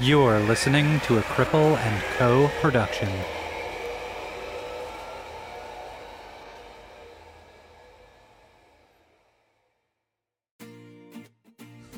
[0.00, 2.48] You're listening to a Cripple and Co.
[2.60, 3.08] production.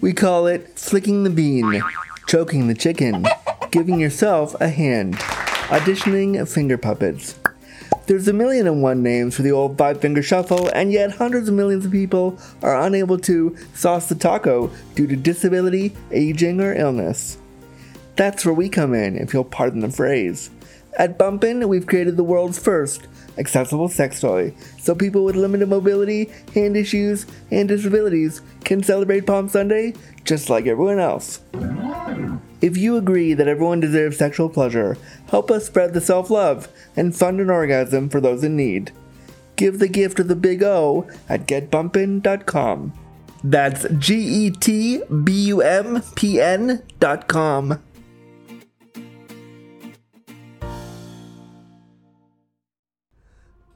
[0.01, 1.83] We call it flicking the bean,
[2.27, 3.27] choking the chicken,
[3.71, 5.17] giving yourself a hand,
[5.69, 7.39] auditioning finger puppets.
[8.07, 11.51] There's a million and one names for the old five finger shuffle, and yet hundreds
[11.51, 16.73] of millions of people are unable to sauce the taco due to disability, aging, or
[16.73, 17.37] illness.
[18.21, 20.51] That's where we come in, if you'll pardon the phrase.
[20.99, 26.31] At Bump'n, we've created the world's first accessible sex toy, so people with limited mobility,
[26.53, 29.95] hand issues, and disabilities can celebrate Palm Sunday
[30.27, 31.41] just like everyone else.
[32.61, 34.99] If you agree that everyone deserves sexual pleasure,
[35.31, 38.93] help us spread the self love and fund an orgasm for those in need.
[39.57, 42.93] Give the gift of the big O at getbumpn.com.
[43.43, 47.81] That's G E T B U M P N.com.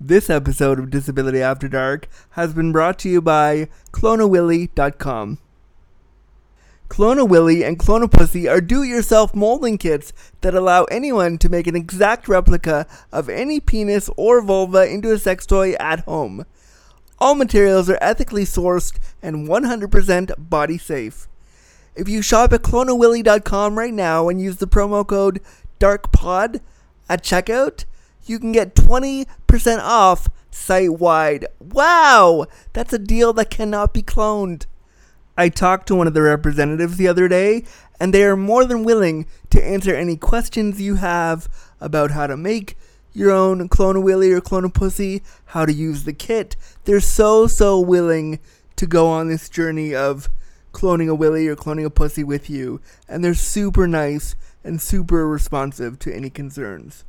[0.00, 5.38] This episode of Disability After Dark has been brought to you by clonawilly.com.
[6.88, 11.48] Clone a Willy and Clone a Pussy are do-it-yourself molding kits that allow anyone to
[11.48, 16.44] make an exact replica of any penis or vulva into a sex toy at home.
[17.20, 21.28] All materials are ethically sourced and 100% body safe.
[21.94, 25.40] If you shop at clonawilly.com right now and use the promo code
[25.78, 26.60] DARKPOD
[27.08, 27.84] at checkout,
[28.26, 29.26] you can get 20%
[29.80, 31.46] off site wide.
[31.60, 32.46] Wow!
[32.72, 34.66] That's a deal that cannot be cloned.
[35.36, 37.64] I talked to one of the representatives the other day,
[37.98, 41.48] and they are more than willing to answer any questions you have
[41.80, 42.76] about how to make
[43.12, 46.56] your own clone a willy or clone a pussy, how to use the kit.
[46.84, 48.38] They're so, so willing
[48.76, 50.28] to go on this journey of
[50.72, 55.28] cloning a willy or cloning a pussy with you, and they're super nice and super
[55.28, 57.04] responsive to any concerns.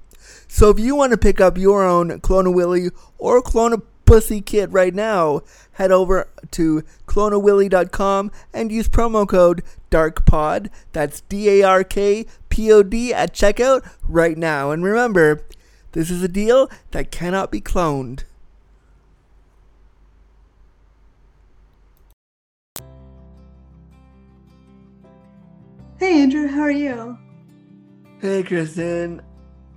[0.47, 3.77] So if you want to pick up your own Clone a Willy or Clone a
[4.05, 5.41] Pussy kit right now,
[5.73, 10.69] head over to clonawilly.com and use promo code DARKPOD.
[10.93, 14.69] That's D A R K P O D at checkout right now.
[14.69, 15.41] And remember,
[15.93, 18.25] this is a deal that cannot be cloned.
[25.97, 27.17] Hey Andrew, how are you?
[28.19, 29.21] Hey Kristen,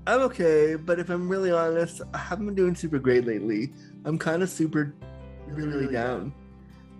[0.08, 3.72] I'm okay, but if I'm really honest, I haven't been doing super great lately.
[4.06, 4.94] I'm kind of super,
[5.46, 6.32] really down.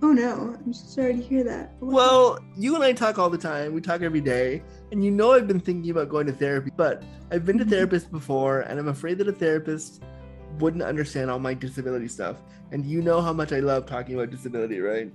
[0.03, 1.73] Oh no, I'm so sorry to hear that.
[1.81, 3.73] Well, you and I talk all the time.
[3.73, 4.63] We talk every day.
[4.93, 7.03] And you know I've been thinking about going to therapy, but
[7.33, 7.71] I've been to Mhm.
[7.71, 10.03] therapists before, and I'm afraid that a therapist
[10.61, 12.37] wouldn't understand all my disability stuff.
[12.73, 15.11] And you know how much I love talking about disability, right?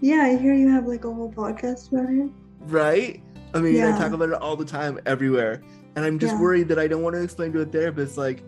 [0.00, 2.30] yeah, I hear you have like a whole podcast about it.
[2.66, 3.22] Right?
[3.54, 5.60] I mean, I talk about it all the time, everywhere.
[5.96, 6.40] And I'm just Yeah.
[6.40, 8.42] worried that I don't want to explain to a therapist, like,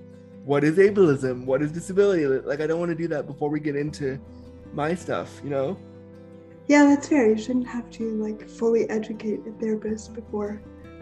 [0.45, 1.47] what is ableism?
[1.47, 2.27] What is disability?
[2.27, 4.19] Like, I don't want to do that before we get into
[4.73, 5.77] my stuff, you know?
[6.67, 7.29] Yeah, that's fair.
[7.29, 10.61] You shouldn't have to like fully educate a therapist before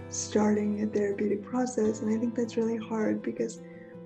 [0.08, 2.02] starting a therapeutic process.
[2.02, 3.60] And I think that's really hard because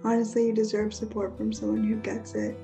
[0.04, 2.56] honestly, you deserve support from someone who gets it.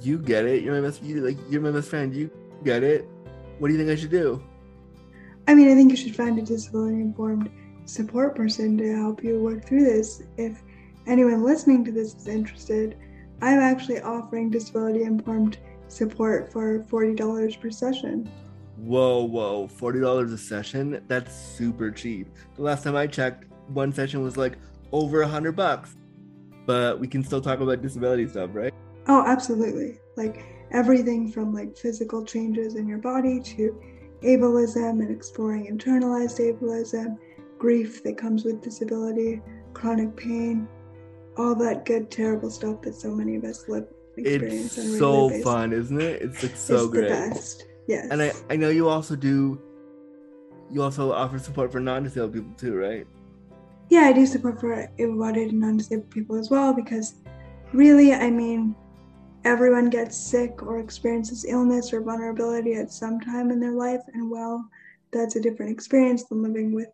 [0.00, 0.62] You get it.
[0.62, 1.02] You're my best.
[1.02, 1.38] You like.
[1.48, 2.14] You're my best friend.
[2.14, 2.30] You
[2.64, 3.08] get it.
[3.58, 4.42] What do you think I should do?
[5.46, 7.50] I mean, I think you should find a disability informed
[7.92, 10.22] support person to help you work through this.
[10.38, 10.62] If
[11.06, 12.96] anyone listening to this is interested,
[13.42, 15.58] I'm actually offering disability informed
[15.88, 18.30] support for $40 per session.
[18.78, 19.68] Whoa, whoa!
[19.68, 21.04] Forty dollars a session?
[21.06, 22.26] That's super cheap.
[22.56, 24.58] The last time I checked, one session was like
[24.90, 25.94] over a hundred bucks.
[26.66, 28.72] But we can still talk about disability stuff, right?
[29.06, 29.98] Oh, absolutely.
[30.16, 33.80] Like everything from like physical changes in your body to
[34.22, 37.18] ableism and exploring internalized ableism,
[37.62, 39.40] grief that comes with disability,
[39.72, 40.66] chronic pain,
[41.36, 43.86] all that good, terrible stuff that so many of us live
[44.16, 45.44] and experience It's so basis.
[45.44, 46.22] fun, isn't it?
[46.22, 47.08] It's like so it's great.
[47.08, 47.64] the best.
[47.86, 48.08] Yes.
[48.10, 49.60] And I, I know you also do.
[50.72, 53.06] You also offer support for non-disabled people too, right?
[53.90, 57.14] yeah, I do support for able-bodied and non-disabled people as well because
[57.72, 58.74] really, I mean,
[59.44, 64.30] everyone gets sick or experiences illness or vulnerability at some time in their life, and
[64.30, 64.64] well,
[65.12, 66.88] that's a different experience than living with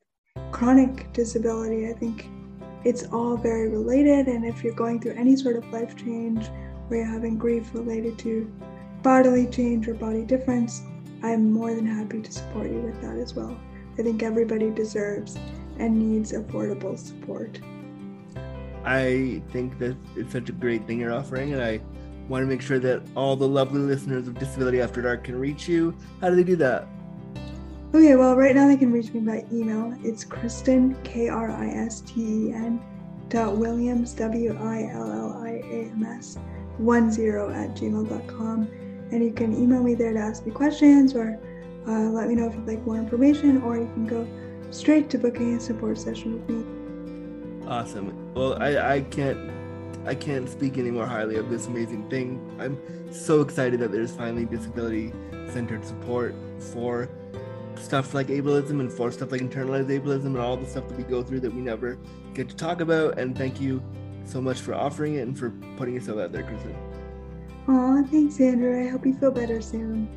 [0.52, 1.88] chronic disability.
[1.88, 2.28] I think
[2.84, 4.26] it's all very related.
[4.28, 6.48] And if you're going through any sort of life change
[6.88, 8.50] where you're having grief related to
[9.02, 10.82] bodily change or body difference,
[11.22, 13.58] I'm more than happy to support you with that as well.
[13.98, 15.36] I think everybody deserves
[15.78, 17.58] and needs affordable support.
[18.84, 21.80] I think that it's such a great thing you're offering, and I
[22.28, 25.68] want to make sure that all the lovely listeners of Disability After Dark can reach
[25.68, 25.96] you.
[26.20, 26.86] How do they do that?
[27.94, 29.96] Okay, well, right now they can reach me by email.
[30.04, 32.82] It's Kristen, K R I S T E N,
[33.30, 36.34] dot Williams, W I L L I A M S,
[36.76, 38.68] 10 at gmail.com.
[39.10, 41.40] And you can email me there to ask me questions or
[41.86, 44.28] uh, let me know if you'd like more information, or you can go
[44.70, 47.66] straight to booking a support session with me.
[47.66, 48.34] Awesome.
[48.34, 49.50] Well, I, I can't
[50.06, 52.38] I can't speak any more highly of this amazing thing.
[52.60, 52.78] I'm
[53.10, 55.14] so excited that there's finally disability
[55.50, 57.08] centered support for
[57.80, 61.04] stuff like ableism and for stuff like internalized ableism and all the stuff that we
[61.04, 61.98] go through that we never
[62.34, 63.18] get to talk about.
[63.18, 63.82] And thank you
[64.24, 66.76] so much for offering it and for putting yourself out there, Kristen.
[67.68, 68.86] Aw, thanks, Andrew.
[68.86, 70.08] I hope you feel better soon.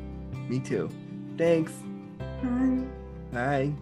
[0.48, 0.88] Me too.
[1.36, 1.72] Thanks.
[2.42, 2.82] Bye.
[3.32, 3.72] Bye.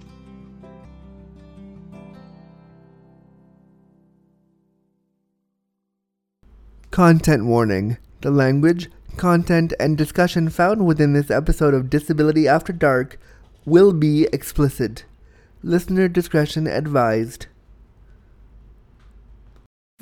[6.91, 7.99] Content warning.
[8.21, 13.19] The language, content, and discussion found within this episode of Disability After Dark
[13.65, 15.05] will be explicit.
[15.63, 17.47] Listener discretion advised.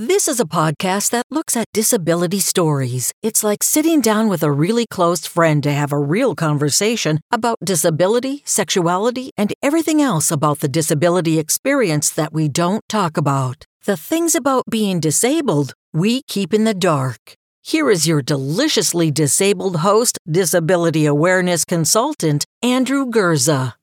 [0.00, 3.12] This is a podcast that looks at disability stories.
[3.20, 7.58] It's like sitting down with a really close friend to have a real conversation about
[7.64, 13.64] disability, sexuality, and everything else about the disability experience that we don't talk about.
[13.86, 17.37] The things about being disabled we keep in the dark.
[17.68, 23.74] Here is your deliciously disabled host, disability awareness consultant, Andrew Gurza.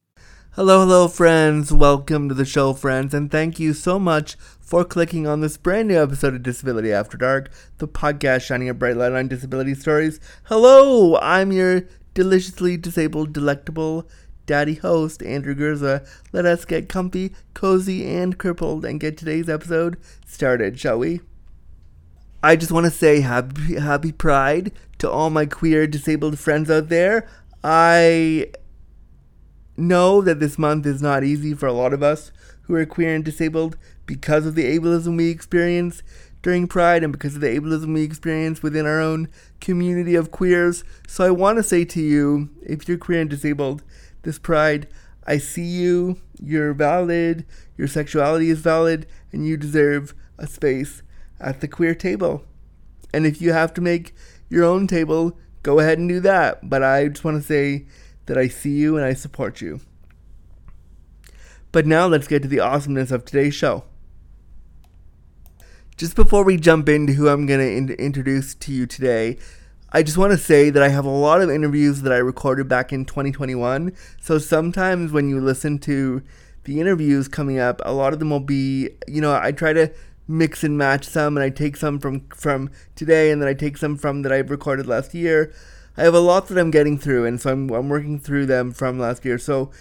[0.53, 1.71] Hello, hello, friends.
[1.71, 5.89] Welcome to the show, friends, and thank you so much for clicking on this brand
[5.89, 10.19] new episode of Disability After Dark, the podcast shining a bright light on disability stories.
[10.45, 11.83] Hello, I'm your
[12.15, 14.09] deliciously disabled, delectable
[14.47, 16.09] daddy host, Andrew Gurza.
[16.31, 21.21] Let us get comfy, cozy, and crippled and get today's episode started, shall we?
[22.45, 26.89] I just want to say happy, happy Pride to all my queer disabled friends out
[26.89, 27.27] there.
[27.63, 28.51] I
[29.75, 32.31] know that this month is not easy for a lot of us
[32.61, 36.03] who are queer and disabled because of the ableism we experience
[36.43, 39.27] during Pride and because of the ableism we experience within our own
[39.59, 40.83] community of queers.
[41.07, 43.81] So I want to say to you, if you're queer and disabled
[44.21, 44.87] this Pride,
[45.25, 47.43] I see you, you're valid,
[47.75, 51.01] your sexuality is valid, and you deserve a space
[51.39, 52.43] at the queer table.
[53.13, 54.13] And if you have to make
[54.49, 56.69] your own table, go ahead and do that.
[56.69, 57.85] But I just want to say
[58.25, 59.79] that I see you and I support you.
[61.71, 63.83] But now let's get to the awesomeness of today's show.
[65.97, 69.37] Just before we jump into who I'm going to in- introduce to you today,
[69.91, 72.67] I just want to say that I have a lot of interviews that I recorded
[72.67, 73.93] back in 2021.
[74.19, 76.21] So sometimes when you listen to
[76.65, 79.91] the interviews coming up, a lot of them will be, you know, I try to
[80.27, 83.77] mix and match some and I take some from from today and then I take
[83.77, 85.53] some from that I've recorded last year.
[85.97, 88.71] I have a lot that I'm getting through and so I'm I'm working through them
[88.71, 89.37] from last year.
[89.37, 89.71] So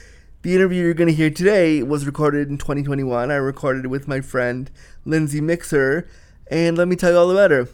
[0.43, 3.31] the interview you're going to hear today was recorded in 2021.
[3.31, 4.70] I recorded it with my friend
[5.05, 6.06] Lindsay Mixer
[6.49, 7.69] and let me tell you all about her.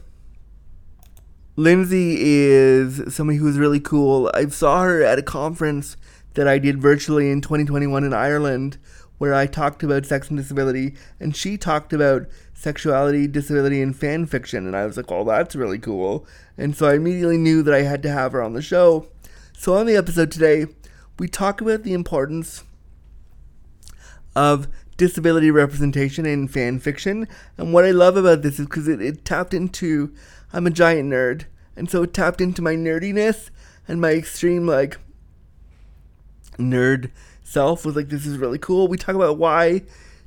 [1.57, 4.31] Lindsay is somebody who's really cool.
[4.33, 5.97] I saw her at a conference
[6.35, 8.79] that I did virtually in 2021 in Ireland
[9.19, 12.27] where I talked about sex and disability and she talked about
[12.61, 14.67] sexuality, disability, and fan fiction.
[14.67, 16.27] And I was like, oh, that's really cool.
[16.59, 19.09] And so I immediately knew that I had to have her on the show.
[19.57, 20.67] So on the episode today,
[21.19, 22.63] we talk about the importance
[24.37, 27.27] of disability representation in fan fiction.
[27.57, 30.15] And what I love about this is because it, it tapped into,
[30.53, 31.47] I'm a giant nerd.
[31.77, 33.49] And so it tapped into my nerdiness
[33.89, 34.99] and my extreme, like,
[36.59, 37.11] nerd
[37.43, 38.87] self was like, this is really cool.
[38.87, 39.81] We talk about why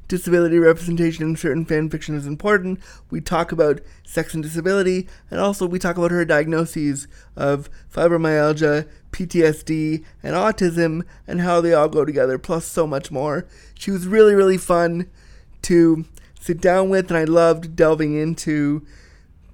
[0.07, 2.79] disability representation in certain fan fiction is important.
[3.09, 8.87] We talk about sex and disability, and also we talk about her diagnoses of fibromyalgia,
[9.11, 13.47] PTSD, and autism, and how they all go together, plus so much more.
[13.75, 15.09] She was really, really fun
[15.63, 16.05] to
[16.39, 18.85] sit down with, and I loved delving into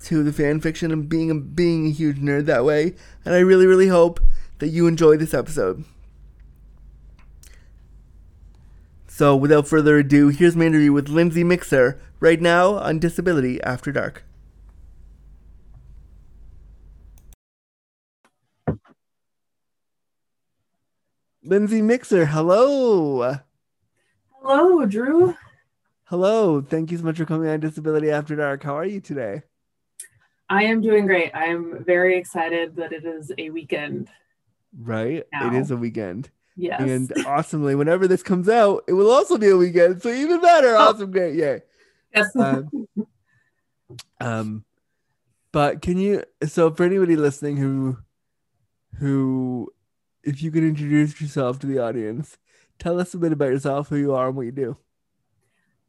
[0.03, 2.95] to the fan fiction and being a, being a huge nerd that way.
[3.25, 4.19] And I really, really hope
[4.59, 5.83] that you enjoy this episode.
[9.19, 13.91] So, without further ado, here's my interview with Lindsay Mixer right now on Disability After
[13.91, 14.23] Dark.
[21.43, 23.39] Lindsay Mixer, hello.
[24.41, 25.35] Hello, Drew.
[26.05, 26.61] Hello.
[26.61, 28.63] Thank you so much for coming on Disability After Dark.
[28.63, 29.41] How are you today?
[30.47, 31.31] I am doing great.
[31.35, 34.07] I'm very excited that it is a weekend.
[34.79, 35.25] Right?
[35.33, 35.47] Now.
[35.47, 36.29] It is a weekend.
[36.59, 36.81] Yes.
[36.81, 40.01] And awesomely, whenever this comes out, it will also be a weekend.
[40.01, 40.75] So even better.
[40.75, 40.89] Oh.
[40.89, 41.09] Awesome.
[41.09, 41.35] Great.
[41.35, 41.61] Yay.
[42.13, 42.35] yes.
[42.35, 42.87] Um,
[44.19, 44.65] um,
[45.53, 47.97] but can you, so for anybody listening who,
[48.97, 49.71] who,
[50.23, 52.37] if you could introduce yourself to the audience,
[52.77, 54.77] tell us a bit about yourself, who you are, and what you do.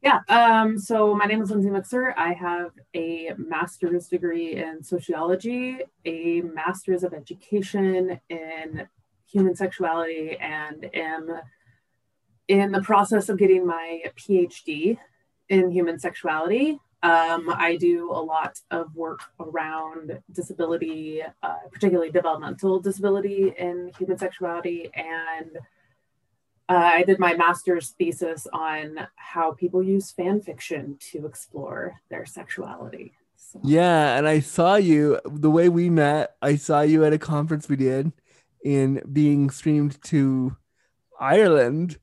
[0.03, 0.21] yeah.
[0.29, 2.15] Um, so my name is Lindsay Mixer.
[2.17, 8.89] I have a master's degree in sociology, a master's of education in
[9.31, 11.41] human sexuality, and am
[12.49, 14.99] in the process of getting my PhD
[15.49, 16.79] in human sexuality.
[17.03, 24.19] Um, I do a lot of work around disability, uh, particularly developmental disability in human
[24.19, 24.91] sexuality.
[24.95, 25.59] And
[26.69, 32.27] uh, I did my master's thesis on how people use fan fiction to explore their
[32.27, 33.13] sexuality.
[33.37, 36.37] So, Yeah, and I saw you the way we met.
[36.43, 38.13] I saw you at a conference we did
[38.65, 40.57] in being streamed to
[41.19, 41.99] Ireland,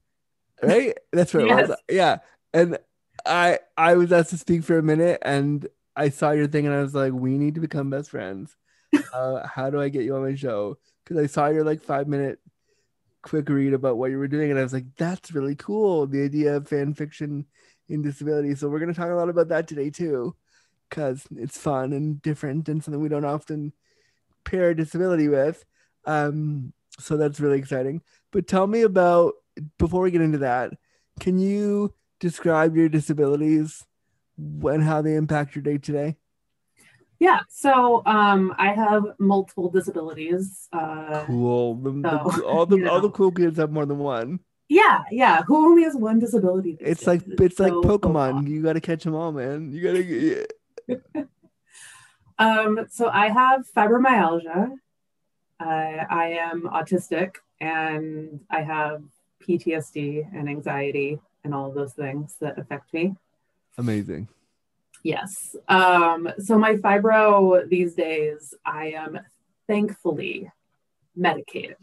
[0.61, 0.97] right?
[1.11, 1.77] That's where it was.
[1.89, 2.19] Yeah,
[2.53, 2.77] and
[3.25, 6.75] I I was asked to speak for a minute, and I saw your thing, and
[6.75, 8.55] I was like, we need to become best friends.
[9.13, 10.77] Uh, how do I get you on my show?
[11.03, 12.39] Because I saw your like five minute
[13.21, 16.07] quick read about what you were doing, and I was like, that's really cool.
[16.07, 17.45] The idea of fan fiction
[17.89, 18.55] in disability.
[18.55, 20.35] So we're gonna talk a lot about that today too
[20.89, 23.73] because it's fun and different and something we don't often
[24.43, 25.65] pair disability with.
[26.07, 28.01] Um, so that's really exciting.
[28.31, 29.33] But tell me about
[29.77, 30.73] before we get into that,
[31.19, 33.83] can you describe your disabilities
[34.37, 36.17] and how they impact your day today?
[37.19, 37.39] yeah.
[37.49, 40.67] So um, I have multiple disabilities.
[40.71, 41.75] Uh, Cool.
[41.75, 44.39] The, the- all the you all the cool kids have more than one.
[44.69, 45.03] yeah.
[45.11, 45.41] Yeah.
[45.47, 46.77] Who only has one disability?
[46.79, 47.37] It's like days?
[47.39, 48.47] it's like so- so Pokemon.
[48.47, 49.71] You got to catch them all, man.
[49.71, 50.45] You got to.
[50.87, 51.23] Yeah.
[52.39, 54.71] Um, so I have fibromyalgia.
[55.59, 59.01] Uh, I am autistic and I have
[59.41, 63.15] PTSD and anxiety and all of those things that affect me.
[63.77, 64.27] Amazing.
[65.03, 65.55] Yes.
[65.67, 69.19] Um, so my fibro these days, I am
[69.67, 70.51] thankfully
[71.15, 71.77] medicated.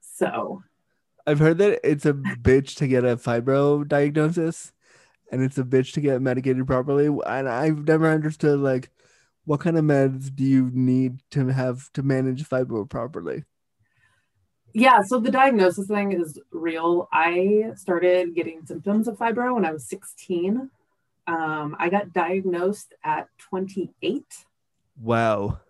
[0.00, 0.62] So
[1.26, 4.72] I've heard that it's a bitch to get a fibro diagnosis
[5.32, 7.06] and it's a bitch to get medicated properly.
[7.26, 8.90] And I've never understood like
[9.46, 13.44] what kind of meds do you need to have to manage fibro properly?
[14.76, 17.08] yeah, so the diagnosis thing is real.
[17.10, 20.70] I started getting symptoms of fibro when I was 16.
[21.26, 24.22] Um, I got diagnosed at 28.
[25.00, 25.60] Wow.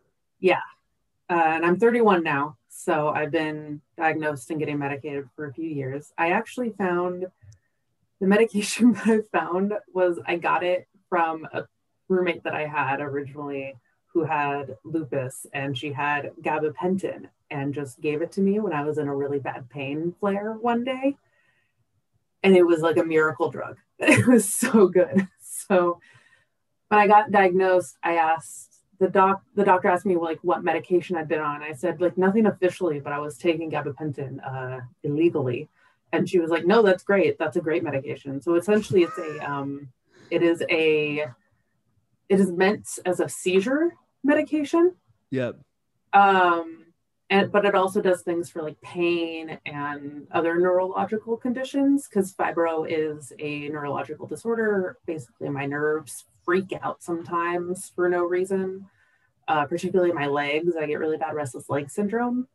[1.30, 2.56] Uh, and I'm 31 now.
[2.68, 6.12] So I've been diagnosed and getting medicated for a few years.
[6.18, 7.26] I actually found
[8.20, 11.62] the medication that I found was I got it from a
[12.08, 13.76] roommate that I had originally
[14.12, 18.82] who had lupus and she had gabapentin and just gave it to me when I
[18.82, 21.16] was in a really bad pain flare one day.
[22.42, 23.76] And it was like a miracle drug.
[23.98, 25.28] It was so good.
[25.68, 25.98] So
[26.88, 31.16] when I got diagnosed, I asked the doc the doctor asked me like what medication
[31.16, 31.62] I'd been on.
[31.62, 35.68] I said like nothing officially, but I was taking gabapentin uh, illegally.
[36.12, 37.36] And she was like, no, that's great.
[37.36, 38.40] That's a great medication.
[38.40, 39.88] So essentially it's a um
[40.30, 41.26] it is a
[42.28, 44.94] it is meant as a seizure medication.
[45.30, 45.58] Yep.
[46.12, 46.86] Um
[47.28, 52.86] and but it also does things for like pain and other neurological conditions because fibro
[52.88, 54.98] is a neurological disorder.
[55.06, 58.86] Basically, my nerves freak out sometimes for no reason,
[59.48, 60.76] uh, particularly my legs.
[60.76, 62.46] I get really bad restless leg syndrome.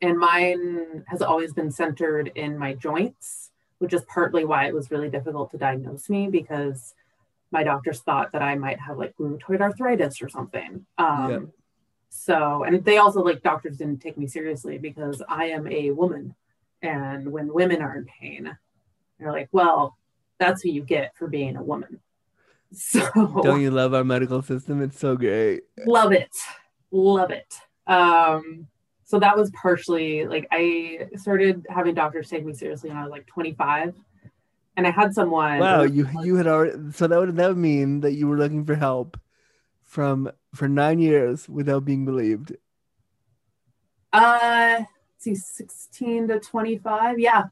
[0.00, 4.90] And mine has always been centered in my joints, which is partly why it was
[4.92, 6.94] really difficult to diagnose me because
[7.56, 10.84] my doctors thought that I might have like rheumatoid arthritis or something.
[10.98, 11.42] Um, Yep.
[12.10, 16.34] So, and they also like doctors didn't take me seriously because I am a woman.
[16.82, 18.42] And when women are in pain,
[19.18, 19.96] they're like, well,
[20.38, 21.94] that's who you get for being a woman.
[22.72, 23.00] So,
[23.48, 24.82] Don't you love our medical system?
[24.82, 25.62] It's so great.
[25.86, 26.34] love it
[26.90, 27.50] love it
[27.86, 28.66] um
[29.04, 33.10] so that was partially like i started having doctors take me seriously when i was
[33.16, 33.94] like 25
[34.76, 38.00] and i had someone Wow, you you had already so that would that would mean
[38.00, 39.18] that you were looking for help
[39.84, 42.56] from for nine years without being believed.
[44.12, 47.44] uh let's see 16 to 25 yeah.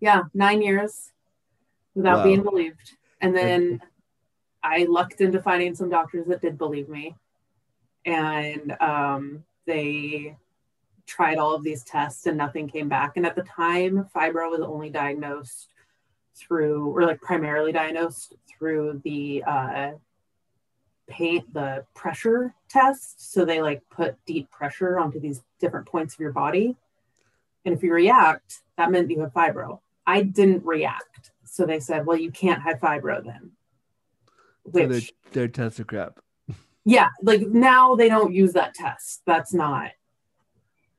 [0.00, 1.12] Yeah nine years
[1.94, 2.24] without Wow.
[2.24, 2.96] being believed.
[3.20, 3.80] And then
[4.62, 7.14] i lucked into finding some doctors that did believe me.
[8.04, 10.36] And um they
[11.06, 13.16] tried all of these tests and nothing came back.
[13.16, 15.68] And at the time fibro was only diagnosed
[16.36, 19.90] through, or like primarily diagnosed through the uh,
[21.08, 23.32] pain, the pressure test.
[23.32, 26.76] So they like put deep pressure onto these different points of your body.
[27.64, 29.80] And if you react, that meant you have fibro.
[30.06, 31.32] I didn't react.
[31.44, 33.50] So they said, well, you can't have fibro then.
[34.72, 35.00] So their,
[35.32, 36.20] their tests are crap.
[36.84, 39.22] Yeah, like now they don't use that test.
[39.26, 39.90] That's not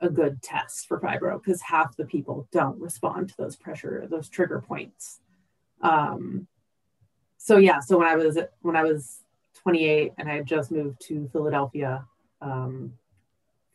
[0.01, 4.29] a good test for fibro because half the people don't respond to those pressure, those
[4.29, 5.19] trigger points.
[5.81, 6.47] Um,
[7.37, 9.19] so yeah, so when I was when I was
[9.61, 12.05] 28 and I had just moved to Philadelphia
[12.41, 12.93] um,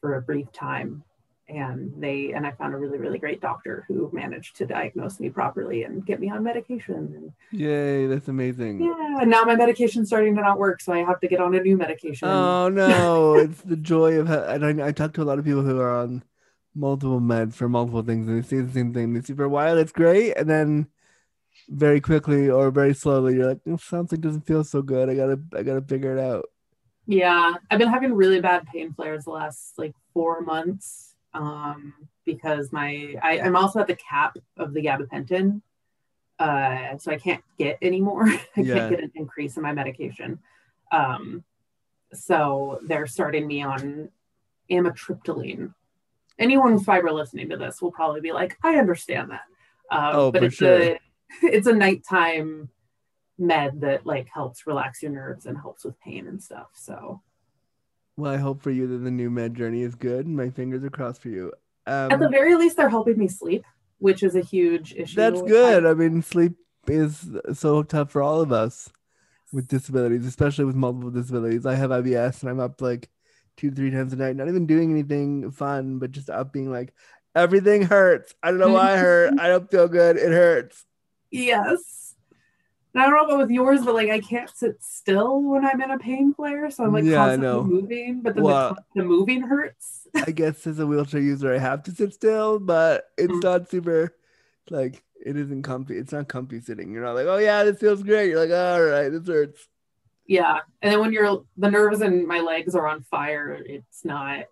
[0.00, 1.04] for a brief time,
[1.48, 5.30] and they and I found a really really great doctor who managed to diagnose me
[5.30, 7.32] properly and get me on medication.
[7.52, 8.82] Yay, that's amazing.
[8.82, 11.54] Yeah, and now my medication's starting to not work, so I have to get on
[11.54, 12.28] a new medication.
[12.28, 15.62] Oh no, it's the joy of and I, I talk to a lot of people
[15.62, 16.24] who are on
[16.74, 19.14] multiple meds for multiple things and they say the same thing.
[19.14, 20.88] They see for a while it's great, and then
[21.68, 25.08] very quickly or very slowly you're like, oh, something doesn't feel so good.
[25.08, 26.46] I gotta I gotta figure it out.
[27.06, 31.05] Yeah, I've been having really bad pain flares the last like four months
[31.36, 35.60] um, because my I, am also at the cap of the gabapentin,
[36.38, 38.26] uh, so I can't get any more.
[38.28, 38.74] I yeah.
[38.74, 40.38] can't get an increase in my medication.
[40.90, 41.44] Um,
[42.12, 44.08] so they're starting me on
[44.70, 45.74] amitriptyline.
[46.38, 49.44] Anyone with fibro listening to this will probably be like, I understand that.
[49.90, 50.80] Um, oh, but it's sure.
[50.80, 51.00] a
[51.42, 52.70] it's a nighttime
[53.38, 56.68] med that like helps relax your nerves and helps with pain and stuff.
[56.74, 57.20] So
[58.16, 60.26] well, I hope for you that the new med journey is good.
[60.26, 61.52] My fingers are crossed for you.
[61.87, 63.64] Um, At the very least, they're helping me sleep,
[63.99, 65.16] which is a huge issue.
[65.16, 65.87] That's good.
[65.87, 66.54] I mean, sleep
[66.88, 68.90] is so tough for all of us
[69.52, 71.66] with disabilities, especially with multiple disabilities.
[71.66, 73.08] I have IBS and I'm up like
[73.56, 76.92] two, three times a night, not even doing anything fun, but just up being like,
[77.35, 78.35] everything hurts.
[78.42, 79.35] I don't know why I hurt.
[79.38, 80.16] I don't feel good.
[80.16, 80.85] It hurts.
[81.32, 82.05] Yes.
[82.96, 85.82] And I don't know about with yours, but like I can't sit still when I'm
[85.82, 88.23] in a pain flare, so I'm like yeah, constantly moving.
[88.23, 90.08] But then well, the, the, moving hurts.
[90.14, 93.42] I guess as a wheelchair user, I have to sit still, but it's mm.
[93.42, 94.16] not super
[94.71, 95.99] like it isn't comfy.
[95.99, 96.90] It's not comfy sitting.
[96.90, 98.30] You're not like, oh yeah, this feels great.
[98.30, 99.68] You're like, all right, this hurts.
[100.26, 104.47] Yeah, and then when you're the nerves in my legs are on fire, it's not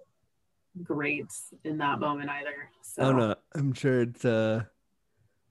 [0.82, 1.32] great
[1.64, 2.68] in that moment either.
[2.82, 3.04] So.
[3.04, 4.64] Oh no, I'm sure it's uh,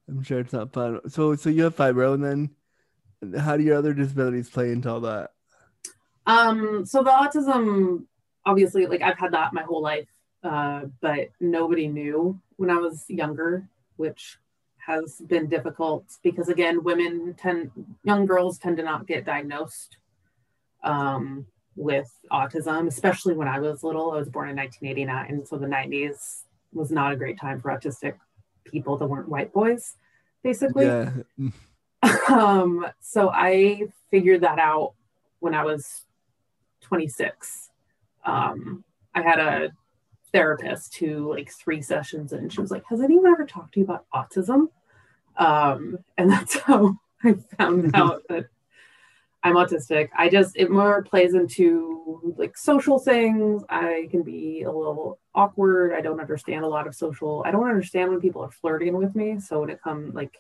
[0.08, 1.00] I'm sure it's not fun.
[1.10, 2.52] So so you have fibro, and then
[3.38, 5.32] how do your other disabilities play into all that?
[6.26, 8.06] Um, so the autism,
[8.46, 10.08] obviously, like I've had that my whole life,
[10.44, 14.38] uh, but nobody knew when I was younger, which
[14.86, 17.72] has been difficult because again, women tend,
[18.04, 19.98] young girls tend to not get diagnosed
[20.84, 24.12] um, with autism, especially when I was little.
[24.12, 28.16] I was born in 1989, so the 90s was not a great time for autistic
[28.66, 29.96] people that weren't white boys,
[30.44, 30.86] basically.
[30.86, 31.12] Yeah.
[32.30, 34.94] Um, so I figured that out
[35.40, 36.06] when I was
[36.82, 37.70] 26.
[38.26, 39.72] Um, I had a
[40.32, 43.86] therapist who, like, three sessions and she was like, Has anyone ever talked to you
[43.86, 44.68] about autism?
[45.38, 48.48] Um, and that's how I found out that
[49.44, 50.10] I'm autistic.
[50.18, 53.64] I just, it more plays into like social things.
[53.70, 55.94] I can be a little awkward.
[55.94, 59.16] I don't understand a lot of social, I don't understand when people are flirting with
[59.16, 59.40] me.
[59.40, 60.38] So when it comes, like,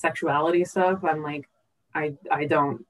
[0.00, 1.48] sexuality stuff, I'm like,
[1.94, 2.84] I I don't.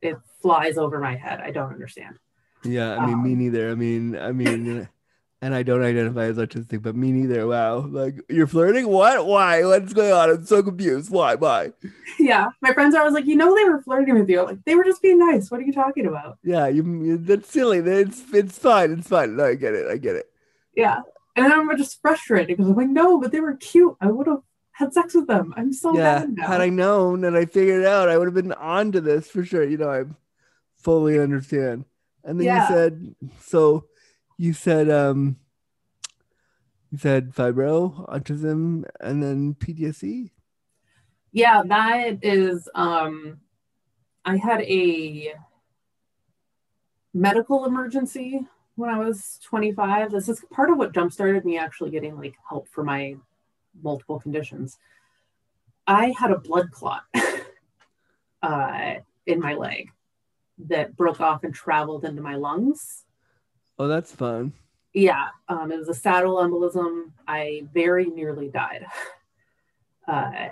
[0.00, 1.40] It flies over my head.
[1.40, 2.18] I don't understand.
[2.64, 3.70] Yeah, I mean, um, me neither.
[3.70, 4.88] I mean, I mean,
[5.42, 7.46] and I don't identify as autistic, but me neither.
[7.46, 8.88] Wow, like you're flirting?
[8.88, 9.26] What?
[9.26, 9.64] Why?
[9.64, 10.30] What's going on?
[10.30, 11.10] I'm so confused.
[11.10, 11.34] Why?
[11.34, 11.72] Why?
[12.18, 14.42] Yeah, my friends are always like, you know, they were flirting with you.
[14.42, 15.50] like, they were just being nice.
[15.50, 16.36] What are you talking about?
[16.44, 16.84] Yeah, you.
[17.02, 17.78] you that's silly.
[17.78, 18.92] It's it's fine.
[18.92, 19.36] It's fine.
[19.36, 19.88] No, I get it.
[19.90, 20.30] I get it.
[20.76, 21.00] Yeah,
[21.34, 23.96] and I'm just frustrated because I'm like, no, but they were cute.
[24.00, 24.42] I would have
[24.82, 25.54] had sex with them.
[25.56, 26.26] I'm so yeah.
[26.38, 29.28] Had I known and I figured it out, I would have been on to this
[29.28, 29.64] for sure.
[29.64, 30.04] You know, I
[30.76, 31.84] fully understand.
[32.24, 32.68] And then yeah.
[32.68, 33.86] you said, so
[34.36, 35.36] you said, um,
[36.90, 40.30] you said fibro, autism, and then PTSD.
[41.32, 42.68] Yeah, that is.
[42.74, 43.38] Um,
[44.24, 45.34] I had a
[47.14, 50.12] medical emergency when I was 25.
[50.12, 53.16] This is part of what jump started me actually getting like help for my
[53.80, 54.78] multiple conditions.
[55.86, 57.02] I had a blood clot
[58.42, 58.94] uh,
[59.26, 59.90] in my leg
[60.58, 63.04] that broke off and traveled into my lungs.
[63.78, 64.52] Oh, that's fun.
[64.94, 67.12] Yeah, um, it was a saddle embolism.
[67.26, 68.86] I very nearly died.
[70.08, 70.48] Uh,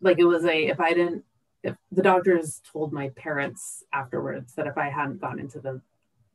[0.00, 1.22] like it was a if I didn't
[1.62, 5.82] if the doctors told my parents afterwards that if I hadn't gone into the,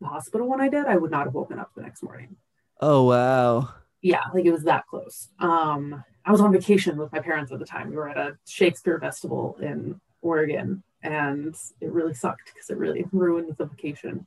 [0.03, 2.35] hospital when I did, I would not have woken up the next morning.
[2.81, 3.69] Oh wow.
[4.01, 5.29] Yeah, like it was that close.
[5.39, 7.89] Um I was on vacation with my parents at the time.
[7.89, 13.05] We were at a Shakespeare festival in Oregon, and it really sucked because it really
[13.11, 14.25] ruined the vacation.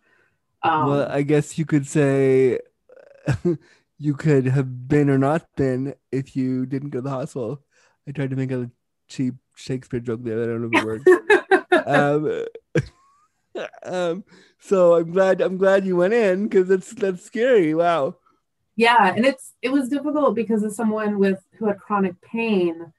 [0.62, 2.58] Um, well, I guess you could say
[3.98, 7.62] you could have been or not been if you didn't go to the hospital.
[8.06, 8.70] I tried to make a
[9.08, 10.42] cheap Shakespeare joke there.
[10.42, 11.08] I don't know if it worked.
[11.86, 14.24] um, um,
[14.58, 17.74] so I'm glad I'm glad you went in because that's that's scary.
[17.74, 18.16] Wow.
[18.76, 22.92] Yeah, and it's it was difficult because as someone with who had chronic pain,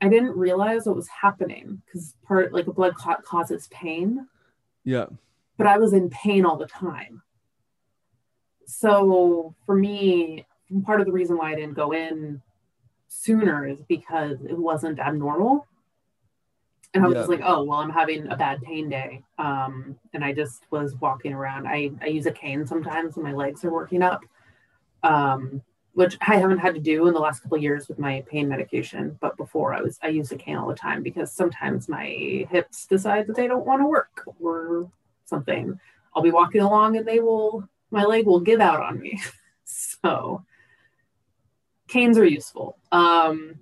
[0.00, 4.26] I didn't realize what was happening because part like a blood clot causes pain.
[4.84, 5.06] Yeah.
[5.58, 7.22] But I was in pain all the time.
[8.66, 10.46] So for me,
[10.84, 12.42] part of the reason why I didn't go in
[13.08, 15.66] sooner is because it wasn't abnormal.
[16.94, 17.20] And I was Yeah.
[17.22, 19.22] just like, oh, well, I'm having a bad pain day.
[19.38, 21.66] Um, and I just was walking around.
[21.66, 24.20] I, I use a cane sometimes when my legs are working up,
[25.06, 28.48] um, which I haven't had to do in the last couple years with my pain
[28.48, 29.16] medication.
[29.20, 32.86] But before I was, I used a cane all the time because sometimes my hips
[32.86, 34.90] decide that they don't want to work or
[35.24, 35.78] something.
[36.14, 39.20] I'll be walking along and they will, my leg will give out on me.
[39.64, 40.44] so
[41.88, 42.76] canes are useful.
[42.92, 43.60] Um,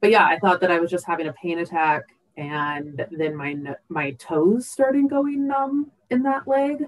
[0.00, 2.04] but yeah, I thought that I was just having a pain attack,
[2.36, 3.56] and then my
[3.88, 6.84] my toes started going numb in that leg,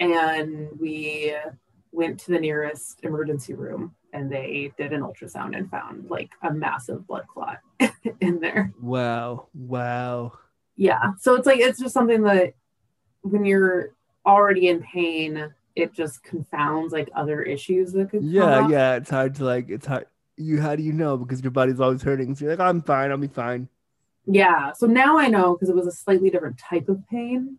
[0.00, 1.34] and we
[1.92, 6.52] went to the nearest emergency room, and they did an ultrasound and found like a
[6.52, 7.58] massive blood clot
[8.20, 8.72] in there.
[8.80, 9.48] Wow.
[9.54, 10.32] Wow.
[10.76, 12.54] Yeah, so it's like it's just something that
[13.22, 18.68] when you're already in pain, it just confounds like other issues that could come Yeah,
[18.68, 18.94] yeah.
[18.94, 19.70] It's hard to like.
[19.70, 20.06] It's hard.
[20.36, 22.34] You how do you know because your body's always hurting?
[22.34, 23.10] So you're like, I'm fine.
[23.10, 23.68] I'll be fine.
[24.26, 24.72] Yeah.
[24.72, 27.58] So now I know because it was a slightly different type of pain,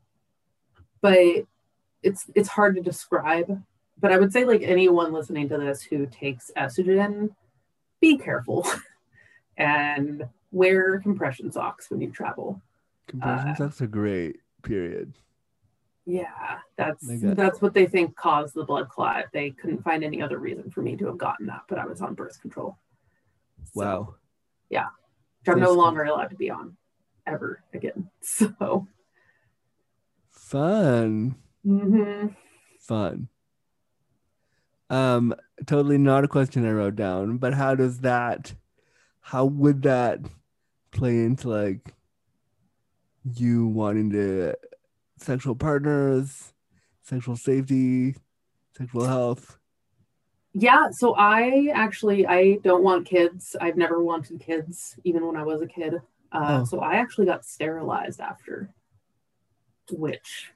[1.02, 1.18] but
[2.04, 3.62] it's it's hard to describe.
[4.00, 7.30] But I would say like anyone listening to this who takes estrogen,
[8.00, 8.66] be careful
[9.58, 12.62] and wear compression socks when you travel.
[13.08, 14.38] Compression Uh, socks are great.
[14.64, 15.14] Period.
[16.06, 17.36] Yeah, that's that.
[17.38, 19.26] that's what they think caused the blood clot.
[19.32, 22.02] They couldn't find any other reason for me to have gotten that, but I was
[22.02, 22.78] on birth control.
[23.74, 24.16] So, Wow.
[24.70, 24.88] Yeah.
[25.42, 26.76] Which I'm no longer allowed to be on
[27.28, 28.10] ever again.
[28.22, 28.88] So
[30.32, 31.36] Fun.
[31.66, 32.28] Mm-hmm.
[32.80, 33.28] Fun.
[34.90, 38.54] Um, totally not a question I wrote down, but how does that,
[39.22, 40.20] how would that
[40.92, 41.94] play into like
[43.36, 44.56] you wanting to
[45.18, 46.54] sexual partners,
[47.04, 48.16] sexual safety,
[48.78, 49.58] sexual health?
[50.54, 53.56] Yeah, so I actually I don't want kids.
[53.62, 55.96] I've never wanted kids, even when I was a kid.
[56.32, 56.64] Uh, Oh.
[56.64, 58.74] So I actually got sterilized after,
[59.92, 60.52] which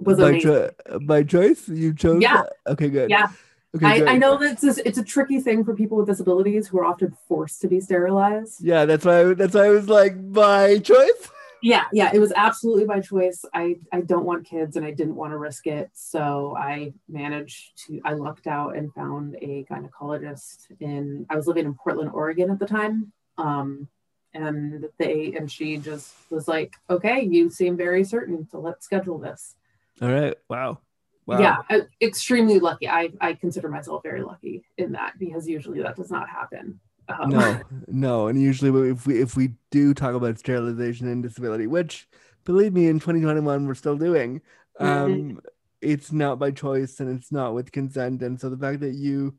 [0.00, 0.50] was by, amazing.
[0.50, 1.68] cho- by choice?
[1.68, 2.42] You chose Yeah.
[2.42, 2.72] that?
[2.72, 3.10] Okay, good.
[3.10, 3.28] Yeah,
[3.76, 4.08] Okay, I, good.
[4.08, 6.84] I know that it's a, it's a tricky thing for people with disabilities who are
[6.84, 8.62] often forced to be sterilized.
[8.64, 9.34] Yeah, that's why.
[9.34, 11.28] That's why I was like, by choice.
[11.62, 13.44] Yeah, yeah, it was absolutely by choice.
[13.52, 17.76] I I don't want kids and I didn't want to risk it, so I managed
[17.86, 18.00] to.
[18.02, 21.26] I lucked out and found a gynecologist in.
[21.28, 23.88] I was living in Portland, Oregon at the time, um,
[24.32, 29.18] and they and she just was like, "Okay, you seem very certain, so let's schedule
[29.18, 29.54] this."
[30.00, 30.34] All right.
[30.48, 30.78] Wow.
[31.26, 31.40] Wow.
[31.70, 32.88] Yeah, extremely lucky.
[32.88, 36.80] I I consider myself very lucky in that because usually that does not happen.
[37.08, 41.66] Um, No, no, and usually if we if we do talk about sterilization and disability,
[41.66, 42.08] which
[42.44, 44.40] believe me, in 2021 we're still doing,
[44.78, 45.40] um,
[45.80, 49.36] it's not by choice and it's not with consent, and so the fact that you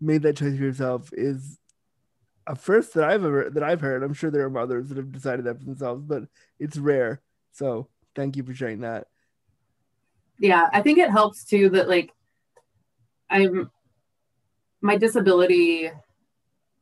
[0.00, 1.58] made that choice for yourself is
[2.46, 4.02] a first that I've ever that I've heard.
[4.02, 6.24] I'm sure there are others that have decided that for themselves, but
[6.58, 7.22] it's rare.
[7.52, 9.06] So thank you for sharing that.
[10.38, 12.10] Yeah i think it helps too that like
[13.30, 13.70] i'm
[14.80, 15.90] my disability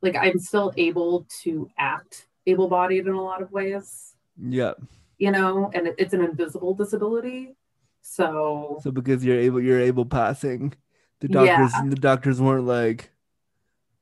[0.01, 4.73] like i'm still able to act able-bodied in a lot of ways Yeah.
[5.17, 7.55] you know and it, it's an invisible disability
[8.01, 10.73] so So because you're able, you're able passing.
[11.21, 11.87] The doctors, Yeah.
[11.87, 13.11] the doctors weren't like,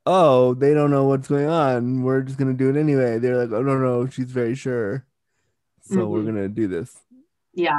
[0.07, 2.01] "Oh, they don't know what's going on.
[2.01, 5.05] We're just gonna do it anyway." They're like, "Oh no, no, she's very sure,
[5.83, 6.25] so we're Mhm.
[6.33, 6.97] gonna do this."
[7.53, 7.77] yeah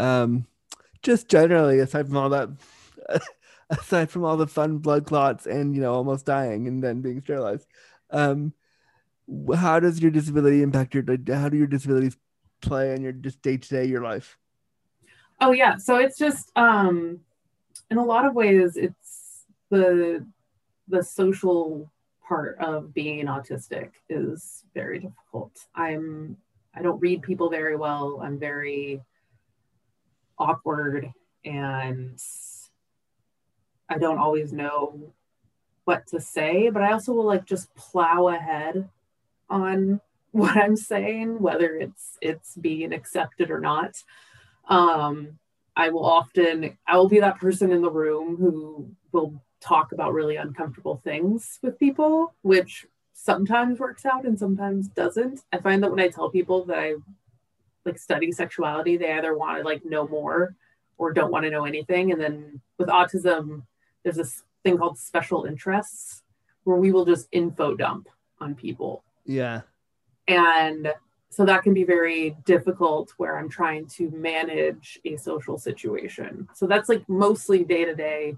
[0.00, 0.46] Um,
[1.02, 2.48] just generally, aside from all that,
[3.70, 7.20] aside from all the fun blood clots and you know almost dying and then being
[7.20, 7.66] sterilized,
[8.10, 8.52] um,
[9.54, 11.04] how does your disability impact your?
[11.28, 12.16] How do your disabilities
[12.60, 14.36] play in your just day to day your life?
[15.40, 17.18] oh yeah so it's just um
[17.90, 20.24] in a lot of ways it's the
[20.88, 21.90] the social
[22.26, 26.36] part of being autistic is very difficult i'm
[26.74, 29.00] i don't read people very well i'm very
[30.40, 31.12] awkward
[31.44, 32.18] and
[33.88, 35.12] i don't always know
[35.90, 38.88] what to say, but I also will like just plow ahead
[39.48, 40.00] on
[40.30, 44.04] what I'm saying, whether it's it's being accepted or not.
[44.68, 45.40] Um,
[45.76, 50.14] I will often I will be that person in the room who will talk about
[50.14, 55.40] really uncomfortable things with people, which sometimes works out and sometimes doesn't.
[55.52, 56.94] I find that when I tell people that I
[57.90, 60.54] like study sexuality, they either want to like know more
[60.98, 62.12] or don't want to know anything.
[62.12, 63.62] And then with autism,
[64.02, 66.22] there's this thing called special interests
[66.64, 69.02] where we will just info dump on people.
[69.24, 69.62] Yeah.
[70.28, 70.92] And
[71.30, 76.48] so that can be very difficult where I'm trying to manage a social situation.
[76.54, 78.36] So that's like mostly day to day.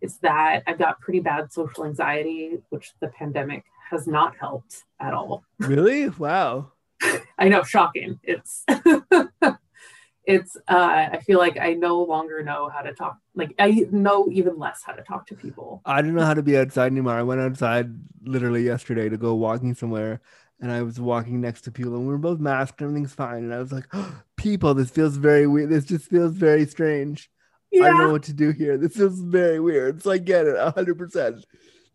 [0.00, 5.14] It's that I've got pretty bad social anxiety, which the pandemic has not helped at
[5.14, 5.44] all.
[5.58, 6.08] Really?
[6.08, 6.72] Wow.
[7.42, 8.20] I know, shocking.
[8.22, 8.64] It's
[10.24, 13.18] it's uh I feel like I no longer know how to talk.
[13.34, 15.82] Like I know even less how to talk to people.
[15.84, 17.14] I don't know how to be outside anymore.
[17.14, 20.20] I went outside literally yesterday to go walking somewhere
[20.60, 23.42] and I was walking next to people and we were both masked and everything's fine.
[23.42, 25.68] And I was like, oh, people, this feels very weird.
[25.68, 27.28] This just feels very strange.
[27.72, 27.86] Yeah.
[27.86, 28.78] I don't know what to do here.
[28.78, 30.00] This feels very weird.
[30.00, 31.44] So I get it hundred percent.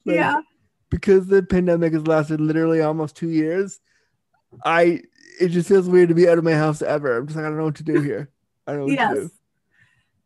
[0.04, 0.42] Like, yeah.
[0.90, 3.80] Because the pandemic has lasted literally almost two years.
[4.66, 5.02] I
[5.40, 7.18] it just feels weird to be out of my house ever.
[7.18, 8.30] I'm just like, I don't know what to do here.
[8.66, 9.14] I don't know yes.
[9.14, 9.32] Do.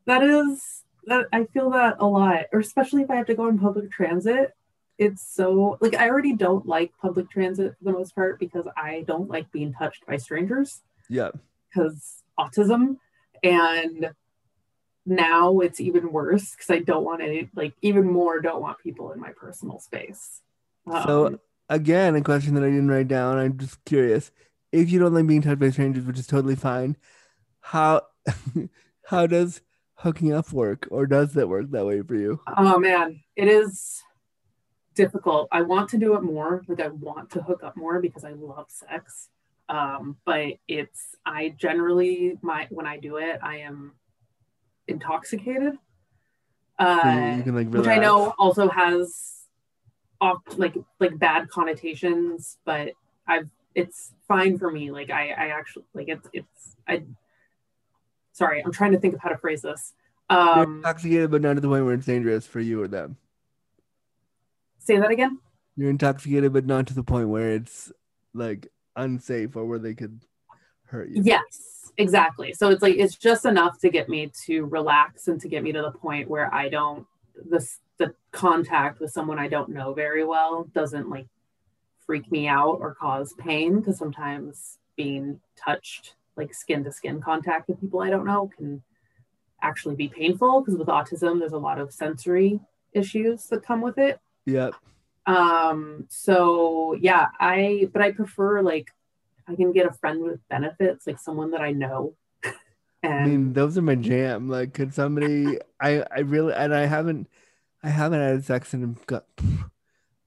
[0.06, 3.47] That is that I feel that a lot, or especially if I have to go
[3.47, 4.54] on public transit.
[4.97, 9.04] It's so like I already don't like public transit for the most part because I
[9.08, 10.82] don't like being touched by strangers.
[11.10, 11.32] Yeah.
[11.69, 12.97] Because autism
[13.41, 14.12] and
[15.06, 19.12] now it's even worse because I don't want any like even more don't want people
[19.12, 20.41] in my personal space.
[20.86, 23.39] Um, so again, a question that I didn't write down.
[23.39, 24.32] I'm just curious
[24.71, 26.97] if you don't like being touched by strangers, which is totally fine,
[27.60, 28.01] how
[29.05, 29.62] how does
[29.95, 32.39] hooking up work, or does that work that way for you?
[32.57, 34.01] Oh man, it is
[34.95, 35.47] difficult.
[35.51, 36.63] I want to do it more.
[36.67, 39.29] Like I want to hook up more because I love sex.
[39.69, 43.93] Um, but it's I generally my when I do it, I am
[44.88, 45.77] intoxicated.
[46.77, 49.45] Uh, you can, like, which I know also has
[50.19, 52.93] off, like like bad connotations, but
[53.27, 54.91] I've it's fine for me.
[54.91, 57.03] Like I, I actually like it's it's I.
[58.34, 59.93] Sorry, I'm trying to think of how to phrase this.
[60.29, 63.17] Um, You're intoxicated, but not to the point where it's dangerous for you or them.
[64.79, 65.39] Say that again.
[65.75, 67.91] You're intoxicated, but not to the point where it's
[68.34, 70.21] like unsafe or where they could
[70.86, 71.21] hurt you.
[71.23, 72.53] Yes, exactly.
[72.53, 75.71] So it's like it's just enough to get me to relax and to get me
[75.71, 77.05] to the point where I don't
[77.49, 81.27] this the contact with someone I don't know very well doesn't like
[82.12, 87.69] freak me out or cause pain because sometimes being touched like skin to skin contact
[87.69, 88.84] with people I don't know can
[89.62, 92.60] actually be painful because with autism there's a lot of sensory
[92.91, 94.19] issues that come with it.
[94.45, 94.74] Yep.
[95.26, 98.89] Um so yeah, I but I prefer like
[99.47, 102.17] I can get a friend with benefits like someone that I know.
[103.04, 104.50] and I mean those are my jam.
[104.50, 107.30] Like could somebody I I really and I haven't
[107.82, 109.24] I haven't had sex in got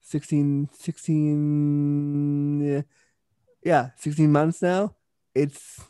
[0.05, 2.85] 16, 16
[3.63, 4.95] yeah 16 months now.
[5.33, 5.83] It's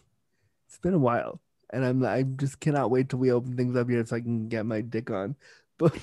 [0.67, 1.41] it's been a while.
[1.71, 4.47] And i'm i just cannot wait till we open things up here so i can
[4.47, 5.35] get my dick on.
[5.77, 5.93] But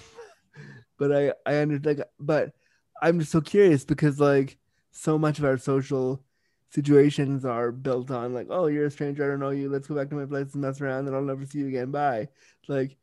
[0.98, 2.52] but i i understand but
[3.00, 4.58] i'm just so curious because like
[4.90, 6.22] so much of our social
[6.68, 9.94] situations are built on like oh you're a stranger i don't know you let's go
[9.94, 12.28] back to my place and mess around and i'll never see you again bye.
[12.68, 12.98] Like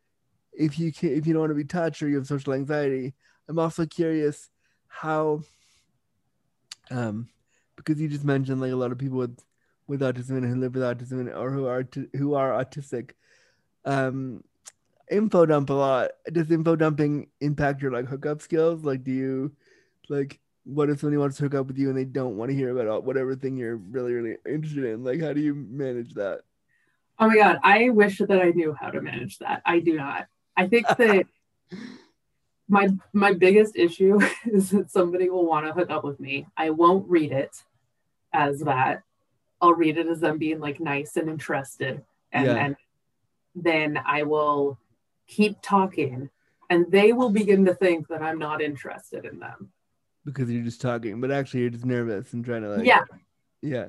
[0.53, 3.15] if you can if you don't want to be touched or you have social anxiety
[3.47, 4.51] i'm also curious
[4.89, 5.41] how
[6.91, 7.29] um
[7.75, 9.39] because you just mentioned like a lot of people with
[9.87, 13.11] with autism and who live with autism or who are who are autistic.
[13.85, 14.43] Um
[15.09, 16.11] info dump a lot.
[16.31, 18.83] Does info dumping impact your like hookup skills?
[18.83, 19.51] Like do you
[20.09, 22.55] like what if somebody wants to hook up with you and they don't want to
[22.55, 25.03] hear about whatever thing you're really really interested in?
[25.03, 26.41] Like how do you manage that?
[27.21, 29.61] Oh my god i wish that i knew how to manage that.
[29.65, 30.27] I do not.
[30.55, 31.25] I think that
[32.69, 36.47] my my biggest issue is that somebody will want to hook up with me.
[36.55, 37.63] I won't read it
[38.31, 39.03] as that.
[39.59, 42.03] I'll read it as them being like nice and interested.
[42.31, 42.55] And, yeah.
[42.55, 42.75] and
[43.55, 44.77] then I will
[45.27, 46.29] keep talking
[46.69, 49.71] and they will begin to think that I'm not interested in them.
[50.23, 53.03] Because you're just talking, but actually you're just nervous and trying to like Yeah.
[53.61, 53.87] Yeah.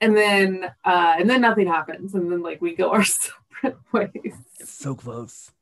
[0.00, 2.14] And then uh and then nothing happens.
[2.14, 3.04] And then like we go our
[3.62, 4.34] separate ways.
[4.58, 5.52] It's so close.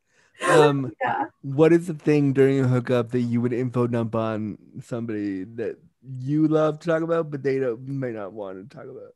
[0.47, 1.27] Um, yeah.
[1.43, 5.79] What is the thing during a hookup that you would info dump on somebody that
[6.21, 9.15] you love to talk about, but they don't, may not want to talk about?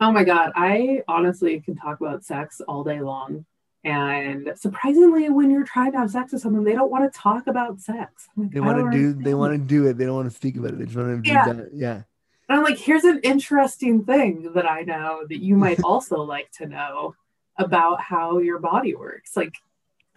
[0.00, 3.44] Oh my god, I honestly can talk about sex all day long.
[3.84, 7.46] And surprisingly, when you're trying to have sex with someone, they don't want to talk
[7.46, 8.28] about sex.
[8.36, 9.12] Like, They want to do.
[9.12, 9.96] They want to do it.
[9.96, 10.78] They don't want to speak about it.
[10.78, 11.44] They just want to Yeah.
[11.44, 11.70] do that.
[11.72, 12.02] Yeah.
[12.48, 16.50] And I'm like, here's an interesting thing that I know that you might also like
[16.52, 17.14] to know
[17.56, 19.36] about how your body works.
[19.36, 19.54] Like,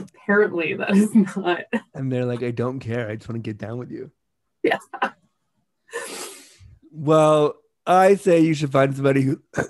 [0.01, 1.61] apparently, that is not.
[1.93, 3.09] And they're like, I don't care.
[3.09, 4.11] I just want to get down with you.
[4.63, 4.77] Yeah.
[6.91, 9.41] Well, I say you should find somebody who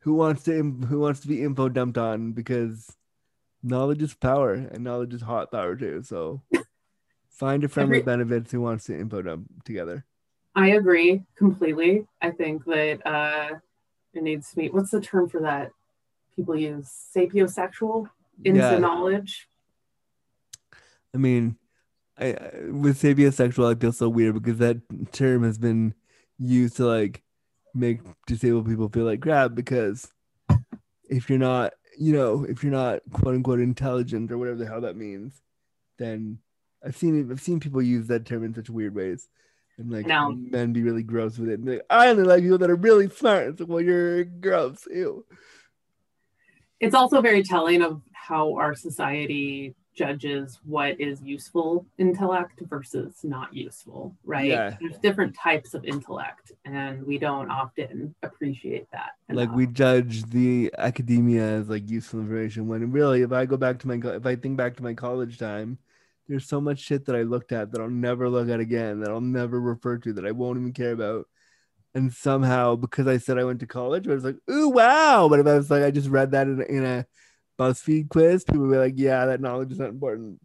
[0.00, 0.52] who wants to
[0.88, 2.94] who wants to be info dumped on because
[3.62, 6.02] knowledge is power and knowledge is hot power too.
[6.02, 6.42] So
[7.30, 10.04] find a friend with benefits who wants to info dump together.
[10.54, 12.06] I agree completely.
[12.22, 13.56] I think that uh,
[14.12, 14.68] it needs to be.
[14.68, 15.70] What's the term for that?
[16.36, 18.08] People use sapiosexual
[18.44, 18.78] into Yeah.
[18.78, 19.48] knowledge.
[21.14, 21.56] I mean,
[22.18, 24.78] I, I with sapiosexual, I feel so weird because that
[25.12, 25.94] term has been
[26.38, 27.22] used to like
[27.74, 30.08] make disabled people feel like crap because
[31.08, 34.80] if you're not, you know, if you're not quote unquote intelligent or whatever the hell
[34.82, 35.40] that means,
[35.98, 36.38] then
[36.84, 39.28] I've seen I've seen people use that term in such weird ways.
[39.76, 40.32] And like No.
[40.32, 41.58] men be really gross with it.
[41.58, 43.48] And like, I only like people that are really smart.
[43.48, 44.86] It's like, well, you're gross.
[44.88, 45.24] Ew.
[46.78, 53.54] It's also very telling of how our society judges what is useful intellect versus not
[53.54, 54.50] useful, right?
[54.50, 54.76] Yeah.
[54.80, 59.12] There's different types of intellect, and we don't often appreciate that.
[59.30, 63.78] like we judge the academia as like useful information when really if i go back
[63.78, 65.78] to my if i think back to my college time
[66.28, 69.10] there's so much shit that i looked at that i'll never look at again that
[69.10, 71.26] i'll never refer to that i won't even care about
[71.94, 75.40] and somehow because i said i went to college i was like ooh wow but
[75.40, 77.06] if i was like i just read that in, a- in a
[77.58, 80.40] buzzfeed quiz people would be like yeah that knowledge is not important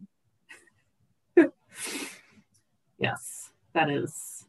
[2.98, 4.44] yes, that is.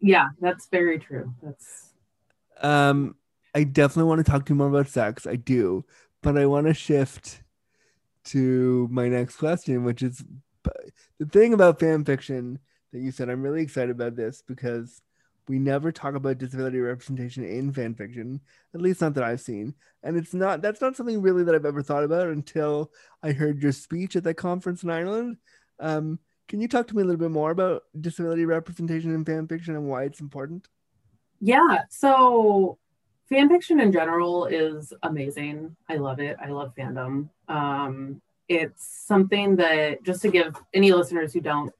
[0.00, 1.32] Yeah, that's very true.
[1.42, 1.92] That's
[2.60, 3.16] Um,
[3.54, 5.26] I definitely want to talk to you more about sex.
[5.26, 5.84] I do,
[6.22, 7.42] but I want to shift
[8.24, 10.24] to my next question, which is
[11.18, 12.58] the thing about fan fiction
[12.92, 13.28] that you said.
[13.28, 15.00] I'm really excited about this because
[15.48, 18.40] we never talk about disability representation in fan fiction,
[18.74, 19.74] at least not that I've seen.
[20.02, 23.62] And it's not that's not something really that I've ever thought about until I heard
[23.62, 25.38] your speech at that conference in Ireland.
[25.80, 29.46] Um, can you talk to me a little bit more about disability representation in fan
[29.48, 30.68] fiction and why it's important?
[31.40, 32.78] Yeah, so
[33.28, 35.74] fan fiction in general is amazing.
[35.88, 36.36] I love it.
[36.40, 37.30] I love fandom.
[37.48, 41.72] Um, it's something that, just to give any listeners who don't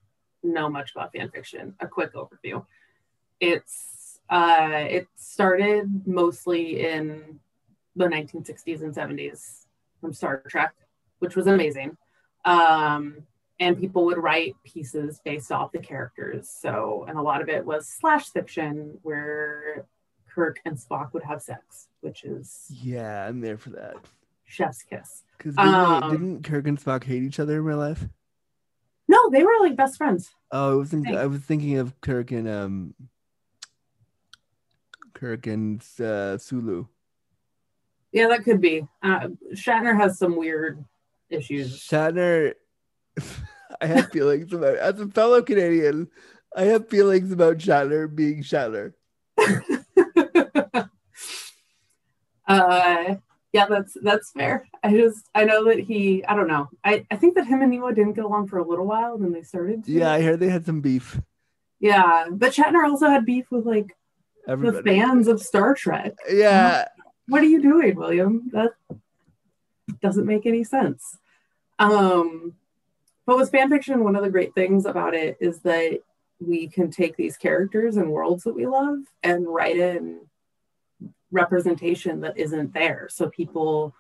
[0.42, 2.64] know much about fan fiction a quick overview,
[3.42, 7.40] it's uh, it started mostly in
[7.96, 9.66] the 1960s and 70s
[10.00, 10.72] from Star Trek,
[11.18, 11.98] which was amazing.
[12.46, 13.24] Um,
[13.60, 16.48] and people would write pieces based off the characters.
[16.48, 19.84] So, and a lot of it was slash fiction where
[20.34, 23.96] Kirk and Spock would have sex, which is Yeah, I'm there for that.
[24.46, 25.24] chef's kiss.
[25.36, 28.08] Because didn't, Um, didn't Kirk and Spock hate each other in real life?
[29.08, 30.30] No, they were like best friends.
[30.50, 32.94] Oh, I was thinking, I was thinking of Kirk and um,
[35.22, 36.86] Kirk and uh, Sulu.
[38.10, 38.88] Yeah, that could be.
[39.04, 40.84] Uh, Shatner has some weird
[41.30, 41.78] issues.
[41.78, 42.54] Shatner,
[43.80, 44.78] I have feelings about.
[44.78, 46.08] As a fellow Canadian,
[46.56, 48.94] I have feelings about Shatner being Shatner.
[52.48, 53.14] uh,
[53.52, 54.66] yeah, that's that's fair.
[54.82, 56.68] I just I know that he I don't know.
[56.82, 59.30] I I think that him and Nimoy didn't get along for a little while, then
[59.30, 59.84] they started.
[59.84, 59.92] To.
[59.92, 61.20] Yeah, I heard they had some beef.
[61.78, 63.96] yeah, but Shatner also had beef with like
[64.46, 66.14] the fans of Star Trek.
[66.30, 66.86] Yeah,
[67.28, 68.50] what are you doing, William?
[68.52, 68.72] That
[70.00, 71.18] doesn't make any sense.
[71.78, 72.54] Um,
[73.26, 76.00] but with fan fiction, one of the great things about it is that
[76.40, 80.20] we can take these characters and worlds that we love and write in
[81.30, 83.08] representation that isn't there.
[83.10, 83.94] So people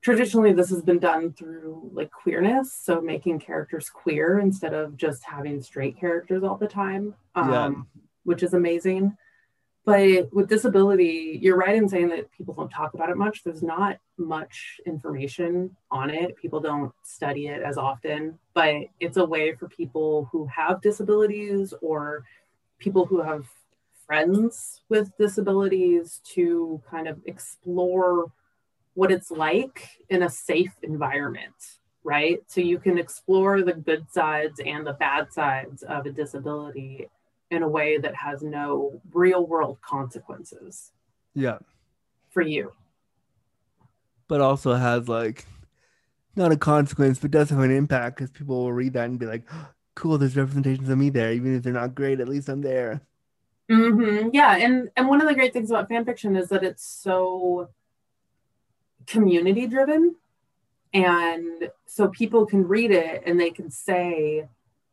[0.00, 5.24] traditionally this has been done through like queerness, so making characters queer instead of just
[5.24, 7.14] having straight characters all the time.
[7.34, 7.72] Um, Yeah.
[8.24, 9.16] which is amazing.
[9.86, 13.44] But with disability, you're right in saying that people don't talk about it much.
[13.44, 16.36] There's not much information on it.
[16.36, 21.72] People don't study it as often, but it's a way for people who have disabilities
[21.80, 22.24] or
[22.80, 23.46] people who have
[24.08, 28.32] friends with disabilities to kind of explore
[28.94, 32.40] what it's like in a safe environment, right?
[32.48, 37.08] So you can explore the good sides and the bad sides of a disability
[37.50, 40.92] in a way that has no real world consequences
[41.34, 41.58] yeah,
[42.30, 42.72] for you.
[44.28, 45.46] but also has like
[46.36, 49.26] not a consequence, but does have an impact because people will read that and be
[49.26, 49.44] like,
[49.96, 52.20] "Cool, there's representations of me there, even if they're not great.
[52.20, 53.02] At least I'm there."
[53.68, 56.84] hmm Yeah, and and one of the great things about fan fiction is that it's
[56.86, 57.68] so
[59.06, 60.16] community driven.
[60.94, 64.48] And so people can read it and they can say,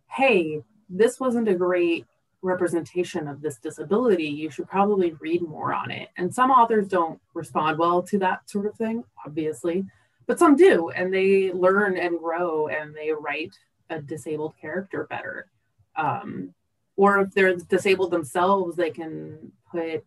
[0.10, 2.06] hey, this wasn't a great
[2.44, 4.28] representation of this disability.
[4.28, 6.10] You should probably read more on it.
[6.18, 9.86] And some authors don't respond well to that sort of thing, obviously,
[10.28, 10.90] but some do.
[10.90, 13.56] And they learn and grow and they write
[13.90, 15.48] a disabled character better.
[15.96, 16.54] Um,
[16.96, 20.04] or if they're disabled themselves, they can put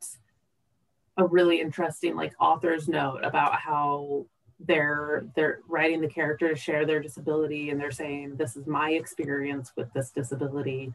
[1.16, 4.26] a really interesting like author's note about how
[4.61, 8.91] they're they're writing the character to share their disability and they're saying this is my
[8.93, 10.93] experience with this disability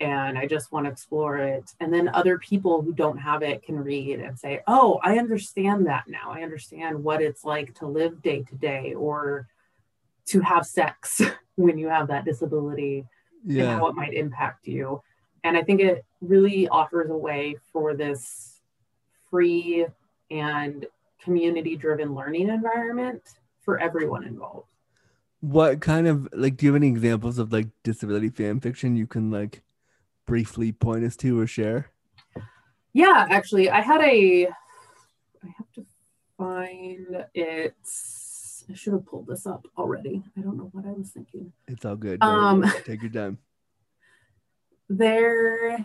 [0.00, 1.74] and i just want to explore it.
[1.80, 5.86] And then other people who don't have it can read and say oh i understand
[5.86, 6.30] that now.
[6.30, 9.48] I understand what it's like to live day to day or
[10.26, 11.20] to have sex
[11.56, 13.04] when you have that disability
[13.44, 13.62] Yeah.
[13.64, 15.02] and how it might impact you.
[15.44, 18.60] And i think it really offers a way for this
[19.30, 19.86] free
[20.30, 20.86] and
[21.22, 23.22] community driven learning environment
[23.60, 24.66] for everyone involved.
[25.40, 29.06] What kind of like do you have any examples of like disability fan fiction you
[29.06, 29.62] can like
[30.28, 31.90] briefly point us to or share?
[32.92, 34.46] Yeah, actually, I had a.
[34.46, 35.86] I have to
[36.36, 37.74] find it.
[38.70, 40.22] I should have pulled this up already.
[40.36, 41.52] I don't know what I was thinking.
[41.66, 42.22] It's all good.
[42.22, 43.38] Um, take your time.
[44.90, 45.84] There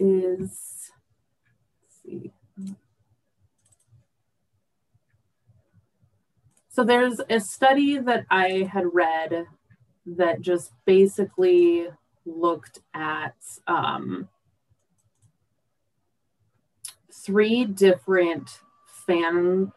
[0.00, 0.90] is.
[1.80, 2.32] Let's see.
[6.70, 9.46] So there's a study that I had read
[10.06, 11.86] that just basically
[12.24, 13.34] looked at
[13.66, 14.28] um,
[17.10, 18.60] three different
[19.06, 19.72] fan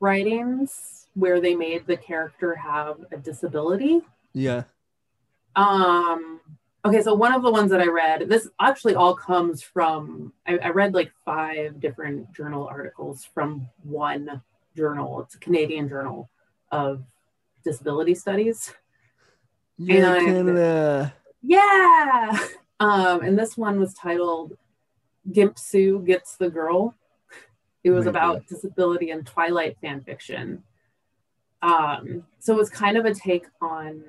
[0.00, 4.00] writings where they made the character have a disability.
[4.32, 4.64] Yeah.
[5.54, 6.40] Um,
[6.84, 10.58] okay, so one of the ones that I read, this actually all comes from, I,
[10.58, 14.42] I read like five different journal articles from one
[14.76, 15.22] journal.
[15.22, 16.28] It's a Canadian journal
[16.70, 17.02] of
[17.64, 18.74] disability studies.
[19.78, 21.14] Yeah, And- Canada.
[21.46, 22.38] Yeah.
[22.80, 24.56] Um, and this one was titled
[25.32, 26.94] Gimp Sue Gets the Girl.
[27.84, 28.08] It was Amazing.
[28.08, 30.64] about disability and Twilight fan fiction.
[31.62, 34.02] Um, so it was kind of a take on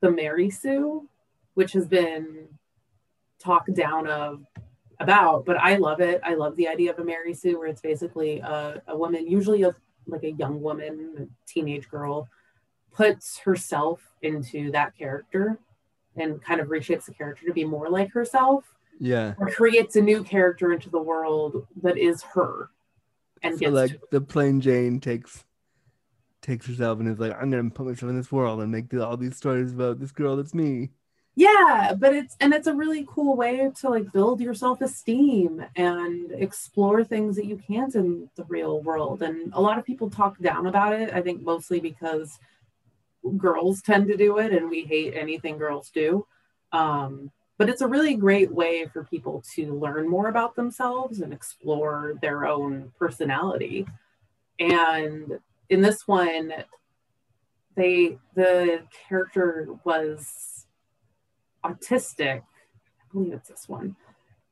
[0.00, 1.06] the Mary Sue,
[1.54, 2.48] which has been
[3.38, 4.44] talked down of
[4.98, 6.20] about, but I love it.
[6.24, 9.62] I love the idea of a Mary Sue, where it's basically a, a woman, usually
[9.62, 9.74] a,
[10.06, 12.28] like a young woman, a teenage girl,
[12.92, 15.58] puts herself into that character
[16.16, 18.64] and kind of reshapes the character to be more like herself
[18.98, 19.34] Yeah.
[19.38, 22.70] or creates a new character into the world that is her
[23.42, 25.44] and So gets like the plain Jane takes
[26.42, 29.16] takes herself and is like, I'm gonna put myself in this world and make all
[29.16, 30.90] these stories about this girl that's me.
[31.36, 36.32] yeah but it's and it's a really cool way to like build your self-esteem and
[36.32, 40.38] explore things that you can't in the real world and a lot of people talk
[40.40, 42.38] down about it i think mostly because
[43.36, 46.26] girls tend to do it and we hate anything girls do.
[46.72, 51.32] Um, but it's a really great way for people to learn more about themselves and
[51.32, 53.86] explore their own personality.
[54.58, 56.52] And in this one
[57.76, 60.66] they the character was
[61.64, 62.40] autistic.
[62.40, 63.96] I believe it's this one.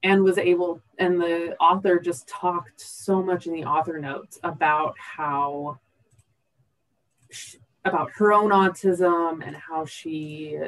[0.02, 4.94] And was able and the author just talked so much in the author notes about
[4.98, 5.78] how
[7.88, 10.58] about her own autism and how she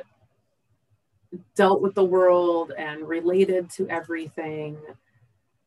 [1.55, 4.77] dealt with the world and related to everything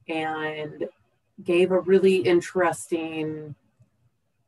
[0.09, 0.87] and
[1.43, 3.55] gave a really interesting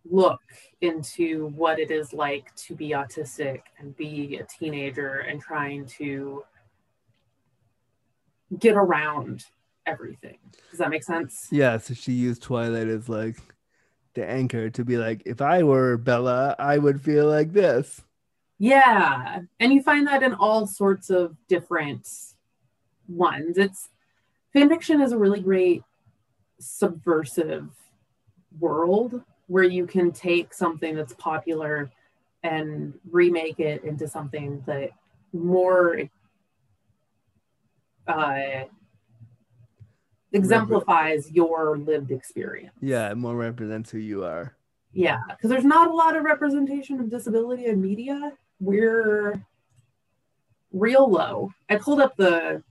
[0.09, 0.41] look
[0.81, 6.43] into what it is like to be autistic and be a teenager and trying to
[8.59, 9.45] get around
[9.85, 10.37] everything.
[10.69, 11.47] Does that make sense?
[11.51, 13.37] Yeah, so she used Twilight as like
[14.15, 18.01] the anchor to be like, if I were Bella, I would feel like this.
[18.57, 19.41] Yeah.
[19.59, 22.07] And you find that in all sorts of different
[23.07, 23.57] ones.
[23.57, 23.89] It's
[24.53, 25.83] fan fiction is a really great
[26.59, 27.69] subversive
[28.59, 31.91] world where you can take something that's popular
[32.43, 34.91] and remake it into something that
[35.33, 36.01] more
[38.07, 38.63] uh,
[40.35, 42.75] exemplifies your lived experience.
[42.81, 44.55] Yeah, it more represents who you are.
[44.93, 48.33] Yeah, because there's not a lot of representation of disability in media.
[48.59, 49.41] We're
[50.71, 51.51] real low.
[51.69, 52.63] I pulled up the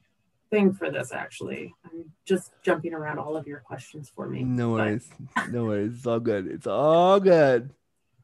[0.50, 1.74] thing for this actually.
[1.84, 4.42] I'm just jumping around all of your questions for me.
[4.44, 5.08] No worries.
[5.50, 5.94] No worries.
[5.96, 6.46] It's all good.
[6.46, 7.70] It's all good.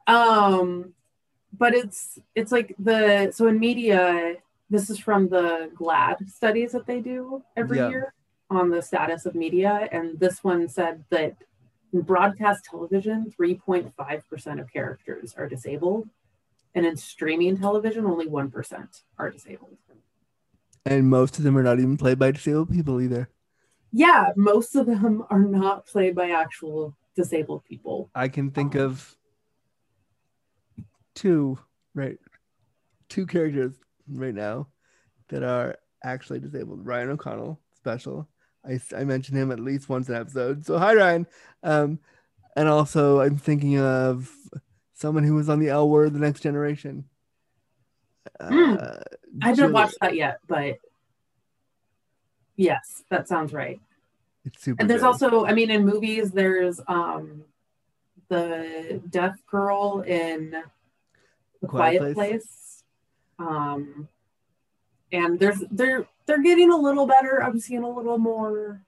[0.06, 0.94] Um,
[1.52, 4.36] but it's it's like the so in media,
[4.70, 7.88] this is from the GLAAD studies that they do every Yeah.
[7.90, 8.14] year
[8.50, 11.36] on the status of media, and this one said that
[11.92, 16.08] In broadcast television, 3.5% of characters are disabled.
[16.74, 19.76] And in streaming television, only 1% are disabled.
[20.86, 23.28] And most of them are not even played by disabled people either.
[23.92, 28.10] Yeah, most of them are not played by actual disabled people.
[28.14, 29.16] I can think um, of
[31.14, 31.58] two,
[31.94, 32.18] right?
[33.08, 33.74] Two characters
[34.08, 34.68] right now
[35.28, 36.86] that are actually disabled.
[36.86, 38.28] Ryan O'Connell, special.
[38.66, 40.66] I, I mentioned him at least once an episode.
[40.66, 41.26] So hi Ryan.
[41.62, 41.98] Um,
[42.56, 44.30] and also I'm thinking of
[44.94, 47.04] someone who was on the L Word, the Next Generation.
[48.40, 48.76] Hmm.
[48.78, 48.96] Uh,
[49.42, 50.78] I haven't Julie- watched that yet, but
[52.56, 53.80] yes, that sounds right.
[54.44, 54.80] It's super.
[54.80, 55.06] And there's good.
[55.06, 57.44] also, I mean, in movies, there's um
[58.28, 60.50] the deaf girl in
[61.60, 62.14] The Quiet Quiet, Place.
[62.14, 62.84] Place.
[63.38, 64.08] Um
[65.12, 67.42] and there's they're they're getting a little better.
[67.42, 68.82] I'm seeing a little more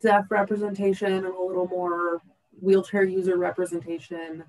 [0.00, 2.22] deaf representation and a little more
[2.60, 4.42] wheelchair user representation.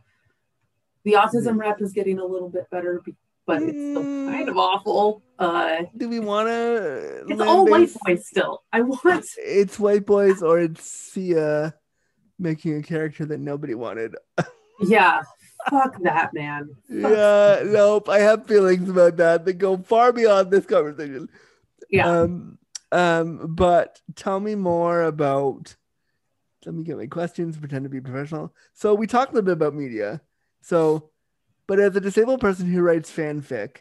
[1.03, 3.01] The autism rep is getting a little bit better,
[3.45, 5.23] but it's still kind of awful.
[5.37, 7.25] Uh, Do we want to?
[7.27, 8.63] it's all white boys still.
[8.71, 11.73] I want It's white boys, or it's Sia
[12.39, 14.15] making a character that nobody wanted.
[14.83, 15.21] Yeah,
[15.69, 16.67] fuck that man.
[16.89, 18.09] Fuck- Yeah, nope.
[18.09, 21.29] I have feelings about that that go far beyond this conversation.
[21.91, 22.09] Yeah.
[22.09, 22.57] Um,
[22.91, 25.75] um, but tell me more about.
[26.65, 27.57] Let me get my questions.
[27.57, 28.53] Pretend to be professional.
[28.73, 30.21] So we talked a little bit about media.
[30.61, 31.09] So,
[31.67, 33.77] but as a disabled person who writes fanfic,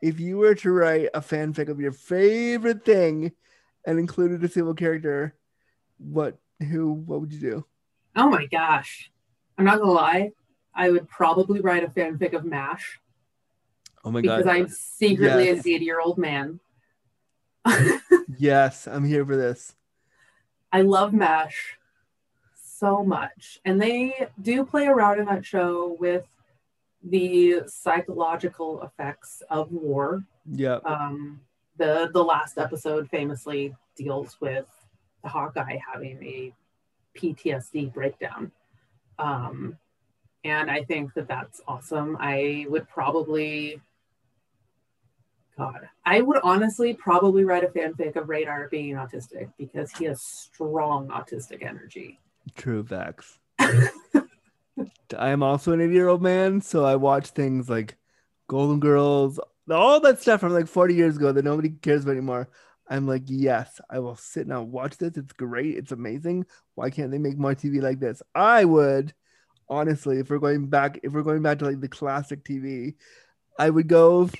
[0.00, 3.32] if you were to write a fanfic of your favorite thing
[3.84, 5.34] and include a disabled character,
[5.98, 6.38] what,
[6.70, 7.64] who, what would you do?
[8.14, 9.10] Oh my gosh.
[9.58, 10.30] I'm not gonna lie.
[10.72, 13.00] I would probably write a fanfic of MASH
[14.04, 14.38] Oh my god!
[14.38, 14.46] because!
[14.50, 15.64] I'm secretly Yes.
[15.66, 16.60] an 80 year old man.
[18.38, 19.74] Yes, I'm here for this.
[20.72, 21.78] I love MASH
[22.54, 23.60] so much.
[23.64, 26.24] And they do play around in that show with
[27.02, 30.24] the psychological effects of war.
[30.46, 30.78] Yeah.
[30.84, 31.40] Um,
[31.76, 34.66] the the last episode famously deals with
[35.22, 36.52] the Hawkeye having a
[37.18, 38.50] PTSD breakdown.
[39.18, 39.76] Um,
[40.44, 42.16] and I think that that's awesome.
[42.18, 43.80] I would probably,
[45.60, 50.22] God, I would honestly probably write a fanfic of Radar being autistic because he has
[50.22, 52.18] strong autistic energy.
[52.56, 53.38] True facts.
[53.58, 54.24] I
[55.28, 57.98] am also an 80 year old man, so I watch things like
[58.48, 59.38] Golden Girls,
[59.70, 62.48] all that stuff from like 40 years ago that nobody cares about anymore.
[62.88, 65.18] I'm like, yes, I will sit and watch this.
[65.18, 65.76] It's great.
[65.76, 66.46] It's amazing.
[66.74, 68.22] Why can't they make more TV like this?
[68.34, 69.12] I would,
[69.68, 72.94] honestly, if we're going back, if we're going back to like the classic TV,
[73.58, 74.30] I would go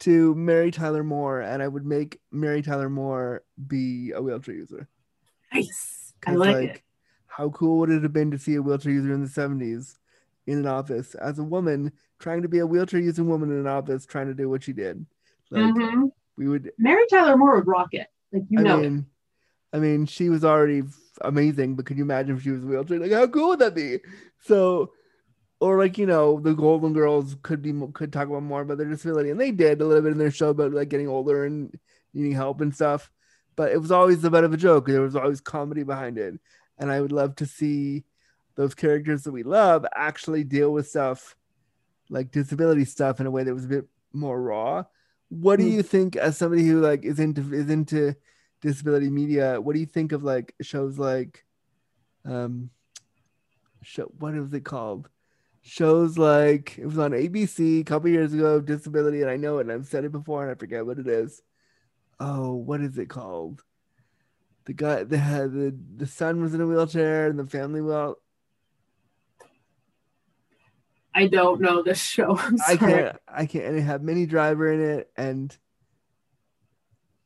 [0.00, 4.88] to Mary Tyler Moore and I would make Mary Tyler Moore be a wheelchair user.
[5.52, 6.14] Nice.
[6.26, 6.82] I 'Cause, like, it.
[7.26, 9.98] How cool would it have been to see a wheelchair user in the 70s
[10.46, 13.66] in an office as a woman trying to be a wheelchair using woman in an
[13.66, 15.06] office trying to do what she did?
[15.50, 16.10] Like Mhm.
[16.36, 18.08] we would Mary Tyler Moore would rock it.
[18.32, 19.06] Like you I know mean
[19.72, 20.82] I mean she was already
[21.22, 22.98] amazing, but could you imagine if she was a wheelchair?
[22.98, 24.00] Like how cool would that be?
[24.40, 24.92] So
[25.60, 28.88] or like you know the Golden Girls could be could talk about more about their
[28.88, 31.78] disability, and they did a little bit in their show about like getting older and
[32.14, 33.10] needing help and stuff.
[33.56, 34.86] But it was always a bit of a joke.
[34.86, 36.34] There was always comedy behind it,
[36.78, 38.04] and I would love to see
[38.56, 41.36] those characters that we love actually deal with stuff
[42.08, 44.82] like disability stuff in a way that was a bit more raw.
[45.28, 45.70] What do Mm.
[45.72, 48.16] you think, as somebody who like is into is into
[48.60, 49.60] disability media?
[49.60, 51.44] What do you think of like shows like,
[52.24, 52.70] um,
[53.82, 55.08] show what was it called?
[55.62, 59.62] Shows like it was on ABC a couple years ago, disability, and I know it,
[59.62, 61.42] and I've said it before, and I forget what it is.
[62.18, 63.62] Oh, what is it called?
[64.64, 68.16] The guy, the the the son was in a wheelchair, and the family well,
[71.14, 72.38] I don't know this show.
[72.66, 75.56] I can't, I can't, and it had Minnie Driver in it, and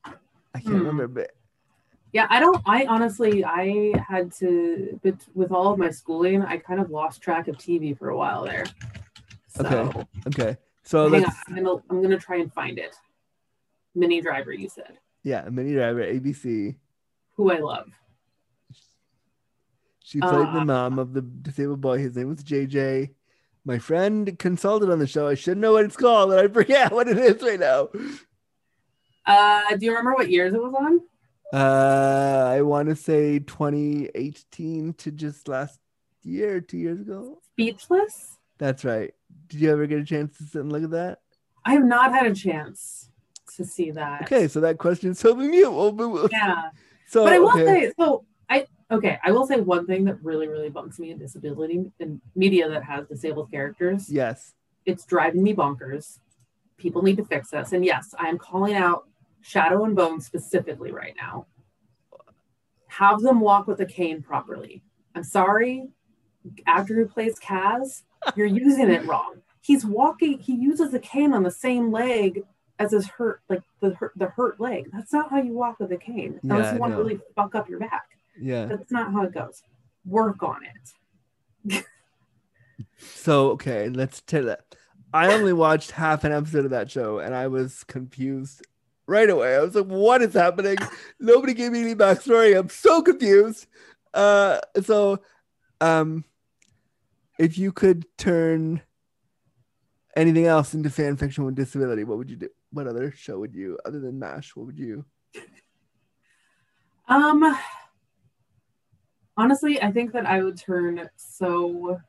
[0.04, 0.78] I can't Hmm.
[0.86, 1.30] remember, but
[2.14, 2.62] Yeah, I don't.
[2.64, 7.20] I honestly, I had to, but with all of my schooling, I kind of lost
[7.20, 8.64] track of TV for a while there.
[9.48, 10.06] So, Okay.
[10.28, 10.56] okay.
[10.84, 12.94] So hang let's, on, I'm gonna, I'm gonna try and find it.
[13.96, 16.76] Minnie Driver, you said, yeah, Minnie Driver, ABC.
[17.36, 17.88] who I love.
[19.98, 21.98] She played the Uh, mom of the disabled boy.
[21.98, 23.10] His name was JJ.
[23.64, 25.26] My friend consulted on the show.
[25.26, 27.88] I should know what it's called, and I forget what it is right now.
[29.26, 31.00] Uh, do you remember what years it was on?
[31.54, 35.78] Uh, I want to say 2018 to just last
[36.24, 37.38] year, two years ago.
[37.52, 38.38] Speechless.
[38.58, 39.14] That's right.
[39.46, 41.20] Did you ever get a chance to sit and look at that?
[41.64, 43.08] I have not had a chance
[43.56, 44.22] to see that.
[44.22, 45.70] Okay, so that question mute.
[45.70, 46.70] We'll, we'll- Yeah.
[47.06, 47.64] So but I will okay.
[47.66, 51.18] say, so I okay, I will say one thing that really, really bugs me in
[51.18, 54.10] disability in media that has disabled characters.
[54.10, 54.54] Yes.
[54.86, 56.18] It's driving me bonkers.
[56.78, 57.72] People need to fix this.
[57.72, 59.06] And yes, I am calling out
[59.44, 61.46] Shadow and Bone specifically right now.
[62.86, 64.82] Have them walk with a cane properly.
[65.14, 65.88] I'm sorry,
[66.66, 68.02] actor who plays Kaz,
[68.36, 69.42] you're using it wrong.
[69.60, 72.42] He's walking, he uses the cane on the same leg
[72.78, 74.88] as his hurt, like the hurt, the hurt leg.
[74.92, 76.40] That's not how you walk with a cane.
[76.42, 76.96] Unless Yeah, you want no.
[76.98, 78.06] to really fuck up your back.
[78.40, 78.64] Yeah.
[78.64, 79.62] That's not how it goes.
[80.06, 80.60] Work on
[81.68, 81.84] it.
[82.98, 84.74] So okay, let's tell that.
[85.12, 88.66] I only watched half an episode of that show and I was confused
[89.06, 89.56] right away.
[89.56, 90.76] I was like, what is happening?
[91.20, 92.58] Nobody gave me any backstory.
[92.58, 93.66] I'm so confused.
[94.12, 95.20] Uh so
[95.80, 96.24] um
[97.38, 98.80] if you could turn
[100.16, 102.48] anything else into fan fiction with disability, what would you do?
[102.70, 105.04] What other show would you other than MASH, what would you
[107.08, 107.56] Um
[109.36, 112.00] honestly, I think that I would turn so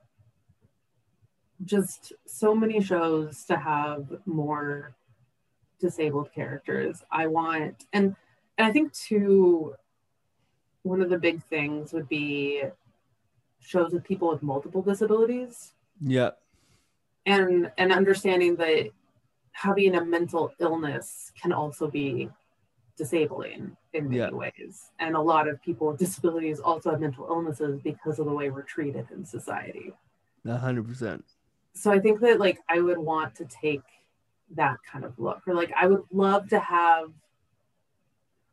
[1.64, 4.96] just so many shows to have more
[5.80, 7.04] disabled characters.
[7.12, 8.16] I want and
[8.58, 9.76] and I think too
[10.84, 12.64] one of the big things would be
[13.60, 16.32] shows with people with multiple disabilities Yeah.
[17.26, 18.90] and and understanding that
[19.52, 22.30] having a mental illness can also be
[22.98, 24.30] disabling in many Yeah.
[24.32, 28.34] ways and a lot of people with disabilities also have mental illnesses because of the
[28.34, 29.92] way we're treated in society
[30.48, 31.26] hundred percent.
[31.74, 33.82] so i think that like i would want to take
[34.56, 37.10] that kind of look or like i would love to have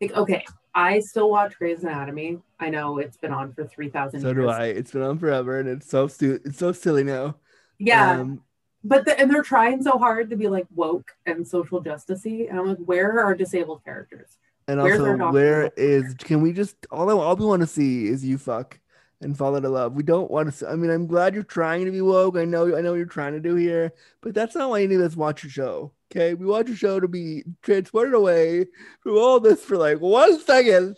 [0.01, 4.29] like okay i still watch Grey's Anatomy i know it's been on for 3000 So
[4.29, 4.67] years do I.
[4.67, 7.37] It's been on forever and it's so stu- it's so silly now.
[7.79, 8.43] yeah Um,
[8.85, 12.59] but the, and they're trying so hard to be like woke and social justicey and
[12.59, 16.15] i'm like where are disabled characters And Where's also, where is?
[16.15, 18.79] Can we just all I, all we want to see is you fuck
[19.23, 19.95] and fall into love.
[19.95, 20.69] We don't want to.
[20.69, 22.37] I mean, I'm glad you're trying to be woke.
[22.37, 22.77] I know.
[22.77, 25.17] I know what you're trying to do here, but that's not why any of us
[25.17, 25.93] watch your show.
[26.11, 28.67] Okay, we watch your show to be transported away
[29.01, 30.97] from all this for like one second.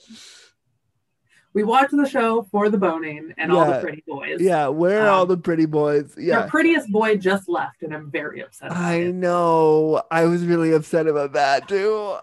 [1.53, 5.09] we watch the show for the boning and all the pretty boys Yeah, where are
[5.11, 6.13] all Um, the pretty boys?
[6.19, 9.15] Yeah, the prettiest boy just left and i'm very upset about I it.
[9.15, 10.03] know.
[10.11, 12.17] I was really upset about that too.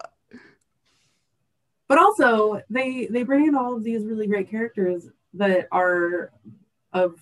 [1.88, 6.32] but also they they bring in all of these really great characters that are
[6.92, 7.20] of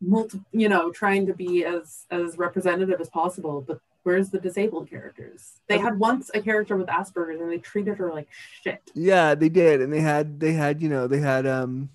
[0.00, 4.88] multi you know trying to be as as representative as possible but where's the disabled
[4.88, 8.28] characters they had once a character with asperger's and they treated her like
[8.62, 11.90] shit Yeah, they did, and they had they had you know they had um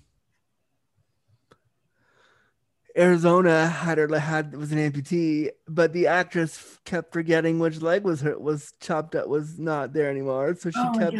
[2.96, 8.20] Arizona had her had was an amputee, but the actress kept forgetting which leg was
[8.22, 10.54] her was chopped up was not there anymore.
[10.56, 11.16] So she oh kept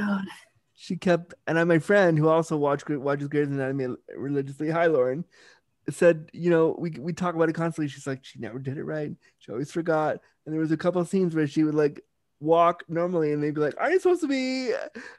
[0.80, 4.70] she kept and I my friend who also watched watches Grey's Anatomy religiously.
[4.70, 5.26] Hi, Lauren.
[5.90, 7.88] Said you know we we talk about it constantly.
[7.88, 9.10] She's like she never did it right.
[9.40, 10.20] She always forgot.
[10.46, 12.00] And there was a couple of scenes where she would like
[12.40, 14.72] walk normally, and they'd be like, "Are you supposed to be?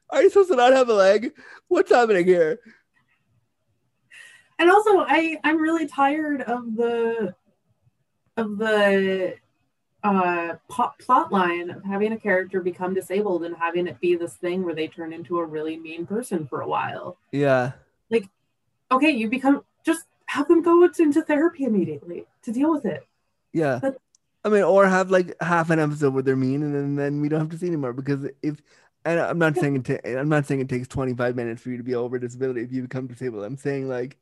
[0.10, 1.32] Are you supposed to not have a leg?
[1.68, 2.60] What's happening here?"
[4.58, 7.34] and also i i'm really tired of the
[8.38, 9.36] of the
[10.04, 14.34] uh plot, plot line of having a character become disabled and having it be this
[14.36, 17.74] thing where they turn into a really mean person for a while Yeah,
[18.10, 18.28] Like,
[18.92, 23.06] okay you become just have them go into therapy immediately to deal with it
[23.54, 23.80] yeah.
[23.82, 23.98] But-
[24.44, 27.30] I mean, or have like half an episode where they're mean, and then, then we
[27.30, 27.94] don't have to see anymore.
[27.94, 28.60] Because if,
[29.06, 31.78] and I'm not saying it, ta- I'm not saying it takes 25 minutes for you
[31.78, 33.44] to be over disability if you become disabled.
[33.44, 34.18] I'm saying like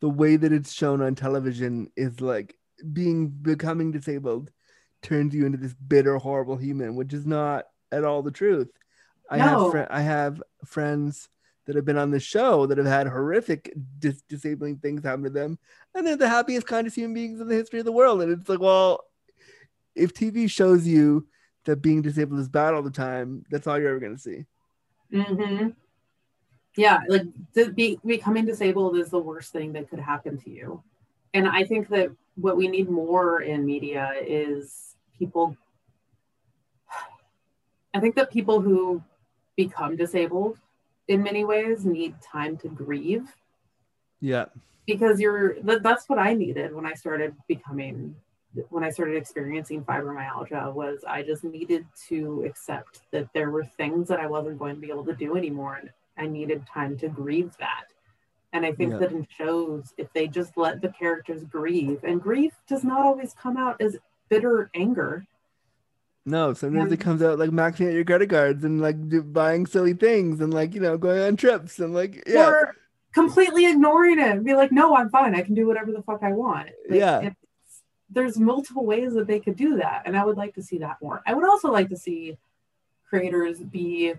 [0.00, 2.56] the way that it's shown on television is like
[2.92, 4.50] being becoming disabled
[5.02, 8.70] turns you into this bitter, horrible human, which is not at all the truth.
[9.30, 9.70] I have No.
[9.70, 11.28] fri I have friends
[11.66, 15.30] that have been on the show that have had horrific dis- disabling things happen to
[15.30, 15.58] them,
[15.94, 18.20] and they're the happiest, kindest human beings in the history of the world.
[18.22, 19.04] And it's like, well,
[19.94, 21.26] if TV shows you
[21.64, 24.44] that being disabled is bad all the time, that's all you're ever gonna see.
[25.12, 25.68] hmm
[26.76, 30.82] yeah like the, be, becoming disabled is the worst thing that could happen to you
[31.34, 34.91] and i think that what we need more in media is
[35.22, 35.46] people
[37.94, 38.80] i think that people who
[39.56, 40.54] become disabled
[41.08, 43.26] in many ways need time to grieve.
[44.20, 44.46] Yeah,
[44.86, 47.96] because you're that, that's what i needed when i started becoming
[48.74, 54.08] when i started experiencing fibromyalgia was i just needed to accept that there were things
[54.08, 57.08] that i wasn't going to be able to do anymore and i needed time to
[57.08, 57.86] grieve that.
[58.54, 59.00] And i think Yeah.
[59.00, 63.32] that in shows if they just let the characters grieve and grief does not always
[63.44, 63.96] come out as
[64.32, 65.24] bitter anger
[66.24, 66.94] no, sometimes Yeah.
[66.94, 70.40] it comes out like maxing out your credit cards and like do, buying silly things
[70.40, 72.76] and like you know going on trips and like yeah, or
[73.12, 75.34] completely ignoring it and be like, no, I'm fine.
[75.34, 76.68] I can do whatever the fuck I want.
[76.88, 77.30] Like, Yeah.
[78.08, 80.02] there's multiple ways that they could do that.
[80.06, 81.22] And I would like to see that more.
[81.26, 82.38] I would also like to see
[83.10, 84.14] creators be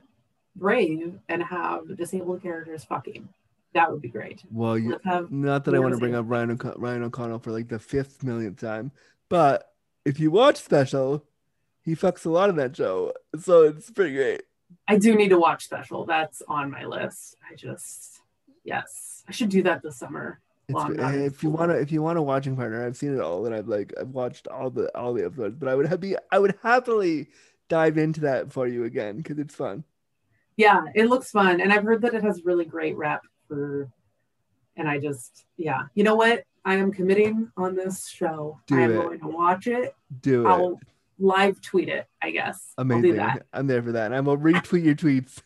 [0.57, 3.29] brave and have disabled characters fucking.
[3.73, 4.43] That would be great.
[4.51, 7.51] Well, you, have not that I want to bring up Ryan, O'Con- Ryan O'Connell for
[7.51, 8.91] like the fifth millionth time,
[9.29, 9.72] but
[10.05, 11.25] if you watch special,
[11.81, 14.43] he fucks a lot in that show, so it's pretty great.
[14.87, 16.05] I do need to watch special.
[16.05, 17.35] That's on my list.
[17.49, 18.21] I just
[18.63, 19.23] yes.
[19.27, 20.39] I should do that this summer.
[20.67, 20.99] It's Well, I'm great.
[21.01, 23.21] not in if you want to, if you want a watching partner, I've seen it
[23.21, 25.99] all, and I've like I've watched all the all the episodes, but I would have
[25.99, 27.27] be I would happily
[27.69, 29.83] dive into that for you again because it's fun.
[30.55, 31.61] Yeah, it looks fun.
[31.61, 33.89] And I've heard that it has really great rep for
[34.75, 35.83] and I just yeah.
[35.93, 36.43] You know what?
[36.65, 38.59] I am committing on this show.
[38.67, 39.01] Do I am it.
[39.01, 39.95] going to watch it.
[40.21, 40.49] Do it.
[40.49, 40.79] I'll
[41.19, 42.73] live tweet it, I guess.
[42.77, 43.17] I'll do Amazing.
[43.17, 43.45] that.
[43.53, 44.07] I'm there for that.
[44.07, 45.41] And I will retweet your tweets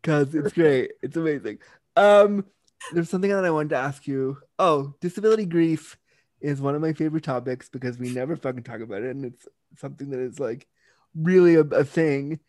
[0.00, 0.92] because it's great.
[1.02, 1.58] It's amazing.
[1.96, 2.44] Um,
[2.92, 4.38] there's something that I wanted to ask you.
[4.58, 5.98] Oh, disability grief
[6.40, 9.46] is one of my favorite topics because we never fucking talk about it, and it's
[9.76, 10.66] something that is like
[11.14, 12.40] really a, a thing.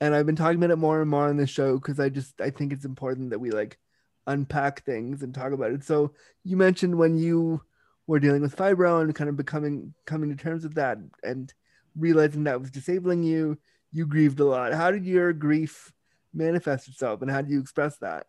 [0.00, 2.40] And I've been talking about it more and more on this show because I just
[2.40, 3.78] I think it's important that we like
[4.26, 5.84] unpack things and talk about it.
[5.84, 6.12] So
[6.44, 7.62] you mentioned when you
[8.06, 11.52] were dealing with fibro and kind of becoming coming to terms with that and
[11.96, 13.58] realizing that was disabling you,
[13.92, 14.72] you grieved a lot.
[14.72, 15.92] How did your grief
[16.34, 18.26] manifest itself and how do you express that?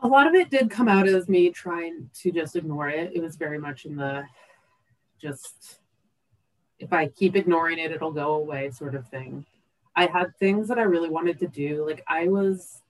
[0.00, 3.12] A lot of it did come out as me trying to just ignore it.
[3.14, 4.24] It was very much in the
[5.20, 5.80] just
[6.78, 9.44] if I keep ignoring it, it'll go away sort of thing.
[9.96, 11.84] I had things that I really wanted to do.
[11.84, 12.82] Like I was,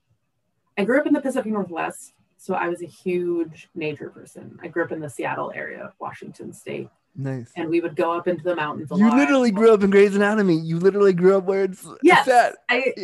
[0.78, 4.58] I grew up in the Pacific Northwest, so I was a huge nature person.
[4.62, 7.50] I grew up in the Seattle area of Washington State, Nice.
[7.56, 9.16] and we would go up into the mountains a You lot.
[9.16, 10.56] literally grew up in Grey's Anatomy.
[10.56, 12.24] You literally grew up where it's Yes.
[12.26, 12.54] set.
[12.68, 12.94] I,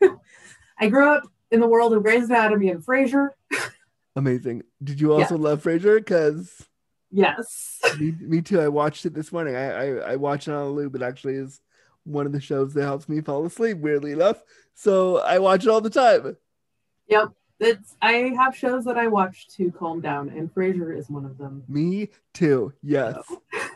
[0.78, 3.30] I grew up in the world of Grey's Anatomy and Frasier.
[4.14, 4.62] Amazing.
[4.82, 5.96] Did you also love Frasier?
[5.96, 6.64] Because
[7.10, 7.80] Yes.
[7.98, 8.60] me, me too.
[8.60, 9.56] I watched it this morning.
[9.56, 10.94] I, I I watched it on a loop.
[10.94, 11.60] It actually is
[12.04, 13.78] one of the shows that helps me fall asleep.
[13.78, 14.42] Weirdly enough,
[14.74, 16.36] so I watch it all the time.
[17.08, 17.32] Yep.
[17.60, 21.38] It's I have shows that I watch to calm down, and Frasier is one of
[21.38, 21.62] them.
[21.68, 22.72] Me too.
[22.82, 23.16] Yes.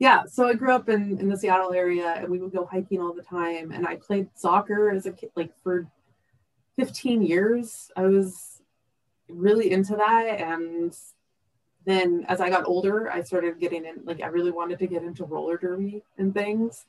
[0.00, 3.02] Yeah, so I grew up in, in the Seattle area and we would go hiking
[3.02, 3.70] all the time.
[3.70, 5.86] And I played soccer as a kid, like for
[6.78, 7.90] 15 years.
[7.94, 8.62] I was
[9.28, 10.40] really into that.
[10.40, 10.96] And
[11.84, 15.02] then as I got older, I started getting in, like, I really wanted to get
[15.02, 16.86] into roller derby and things.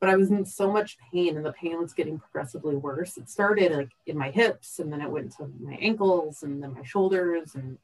[0.00, 3.18] But I was in so much pain and the pain was getting progressively worse.
[3.18, 6.72] It started like in my hips and then it went to my ankles and then
[6.72, 7.54] my shoulders.
[7.54, 7.76] And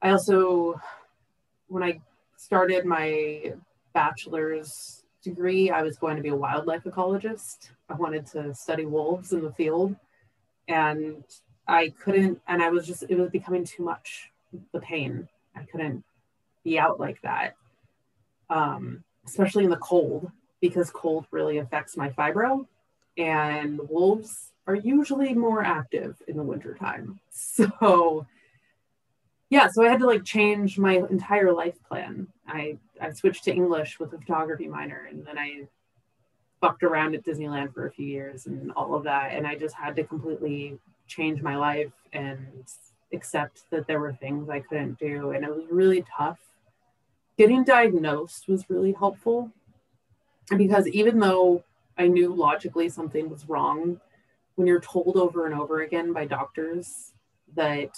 [0.00, 0.80] I also,
[1.68, 2.00] when I
[2.36, 3.52] started my
[3.92, 7.70] bachelor's degree, I was going to be a wildlife ecologist.
[7.90, 9.94] I wanted to study wolves in the field.
[10.66, 11.24] And
[11.68, 14.30] I couldn't, and I was just, it was becoming too much,
[14.72, 15.28] the pain.
[15.54, 16.04] I couldn't
[16.64, 17.56] be out like that,
[18.50, 20.30] um, especially in the cold,
[20.62, 22.66] because cold really affects my fibro.
[23.18, 27.20] And wolves are usually more active in the wintertime.
[27.30, 28.26] So,
[29.52, 33.52] yeah so i had to like change my entire life plan i i switched to
[33.52, 35.68] english with a photography minor and then i
[36.58, 39.74] fucked around at disneyland for a few years and all of that and i just
[39.74, 42.64] had to completely change my life and
[43.12, 46.38] accept that there were things i couldn't do and it was really tough
[47.36, 49.50] getting diagnosed was really helpful
[50.56, 51.62] because even though
[51.98, 54.00] i knew logically something was wrong
[54.56, 57.12] when you're told over and over again by doctors
[57.54, 57.96] that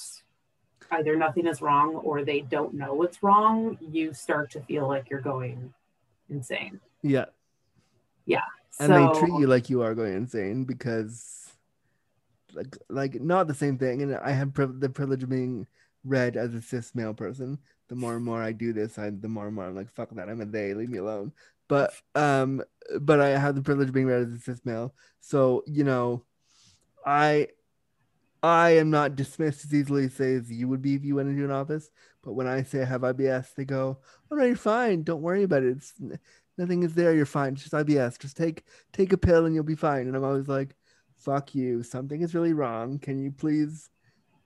[0.91, 5.11] either nothing is wrong or they don't know what's wrong, you start to feel like
[5.11, 5.73] you're going
[6.31, 6.81] insane.
[7.03, 7.27] Yeah.
[8.27, 8.43] Yeah.
[8.81, 11.53] And so, they treat you like you are going insane because,
[12.53, 14.03] like, like not the same thing.
[14.03, 15.67] And I have priv- the privilege of being
[16.05, 17.59] read as a cis male person.
[17.89, 20.11] The more and more I do this, I the more and more I'm like, fuck
[20.11, 21.33] that, I'm a they, leave me alone.
[21.75, 22.63] But um,
[23.01, 24.95] but I have the privilege of being read as a cis male.
[25.21, 26.25] So you know,
[27.05, 27.49] I
[28.45, 31.43] I am not dismissed as easily say as you would be if you went into
[31.43, 31.91] an office.
[32.23, 33.99] But when I say I have IBS, they go,
[34.31, 35.03] "Oh no, you're fine.
[35.03, 35.79] Don't worry about it.
[35.79, 35.95] It's
[36.57, 37.13] nothing is there.
[37.13, 37.55] You're fine.
[37.55, 38.21] It's just IBS.
[38.21, 38.63] Just take
[38.93, 40.77] take a pill and you'll be fine." And I'm always like,
[41.17, 41.83] "Fuck you.
[41.83, 43.01] Something is really wrong.
[43.01, 43.91] Can you please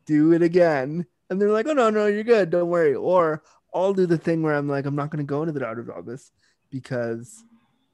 [0.06, 2.48] do it again?" And they're like, "Oh no, no, you're good.
[2.48, 3.42] Don't worry." Or
[3.74, 5.90] I'll do the thing where I'm like, "I'm not going to go into the doctor's
[5.90, 6.32] office
[6.70, 7.44] because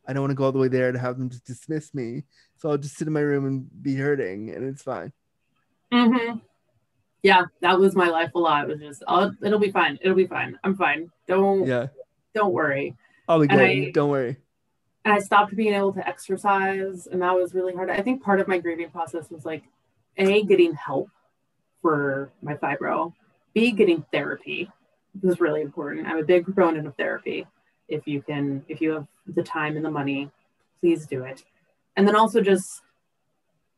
[0.06, 2.24] I don't want to go all the way there to have them just dismiss me.
[2.56, 5.12] So I'll just sit in my room and be hurting, and it's fine."
[5.92, 6.40] Mhm.
[7.22, 8.64] yeah, that was my life a lot.
[8.64, 9.98] It was just, oh, it'll be fine.
[10.02, 10.58] It'll be fine.
[10.64, 11.10] I'm fine.
[11.26, 11.86] Don't, Yeah,
[12.34, 12.96] don't worry.
[13.28, 13.92] I'll be good.
[13.94, 14.36] Don't worry.
[15.06, 17.90] and I stopped being able to exercise, and that was really hard.
[17.90, 19.62] I think part of my grieving process was like,
[20.16, 21.08] a getting help
[21.82, 23.12] for my fibro.
[23.52, 24.70] B, getting therapy.
[25.14, 26.06] This is really important.
[26.06, 27.46] I'm a big proponent of therapy.
[27.88, 30.30] If you can, if you have the time and the money,
[30.80, 31.44] please do it.
[31.96, 32.82] And then also just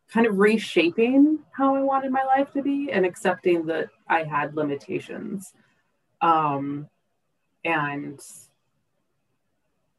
[0.09, 4.55] kind of reshaping how I wanted my life to be and accepting that I had
[4.57, 5.53] limitations.
[6.21, 6.89] Um,
[7.65, 8.21] and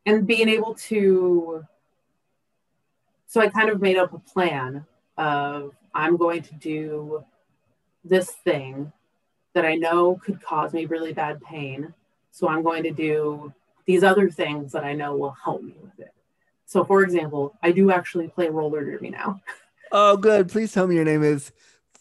[0.05, 1.65] and being able to
[3.27, 4.85] so I kind of made up a plan
[5.17, 7.23] of I'm going to do
[8.05, 8.91] this thing
[9.53, 11.93] that I know could cause me really bad pain.
[12.31, 13.53] So I'm going to do
[13.87, 16.13] these other things that I know will help me with it.
[16.65, 19.41] So, for example, I do actually play roller derby now.
[19.89, 20.49] Oh, good.
[20.49, 21.53] Please tell me your name is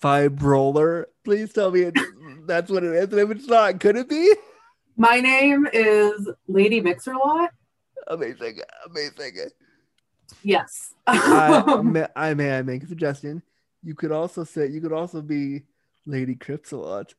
[0.02, 1.04] Fibroller.
[1.24, 1.92] Please tell me
[2.44, 3.04] that's what it is.
[3.04, 4.34] And if it's not, could it be?
[4.96, 7.50] My name is Lady Mixerlot.
[8.08, 8.58] Amazing.
[8.86, 9.50] Amazing.
[10.42, 10.94] Yes.
[11.06, 13.40] I, may, I may I make a suggestion?
[13.84, 15.62] You could also say you could also be
[16.06, 17.14] Lady Crips a lot.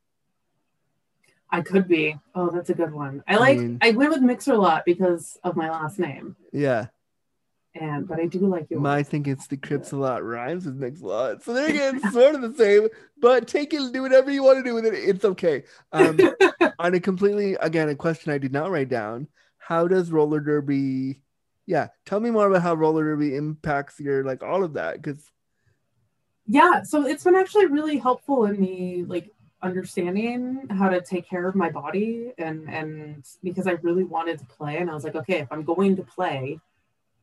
[1.49, 2.17] I could be.
[2.35, 3.23] Oh, that's a good one.
[3.27, 3.57] I like.
[3.57, 6.87] I, mean- went with Mixer a lot because of my last name, Yeah.
[7.73, 8.81] and but I do like yours.
[8.81, 11.43] My think it's the Crips a lot rhymes with Mix a lot.
[11.43, 12.89] So they're again sort of the same,
[13.19, 14.93] but take it and do whatever you want to do with it.
[14.93, 15.63] It's okay.
[15.93, 16.19] Um,
[16.79, 19.27] on a completely again a question I did not write down.
[19.57, 21.21] How does roller derby?
[21.65, 25.23] Yeah, tell me more about how roller derby impacts your like all of that because
[26.45, 31.47] yeah, so it's been actually really helpful in me like understanding how to take care
[31.47, 35.15] of my body and and because I really wanted to play and I was like,
[35.15, 36.59] okay, if I'm going to play,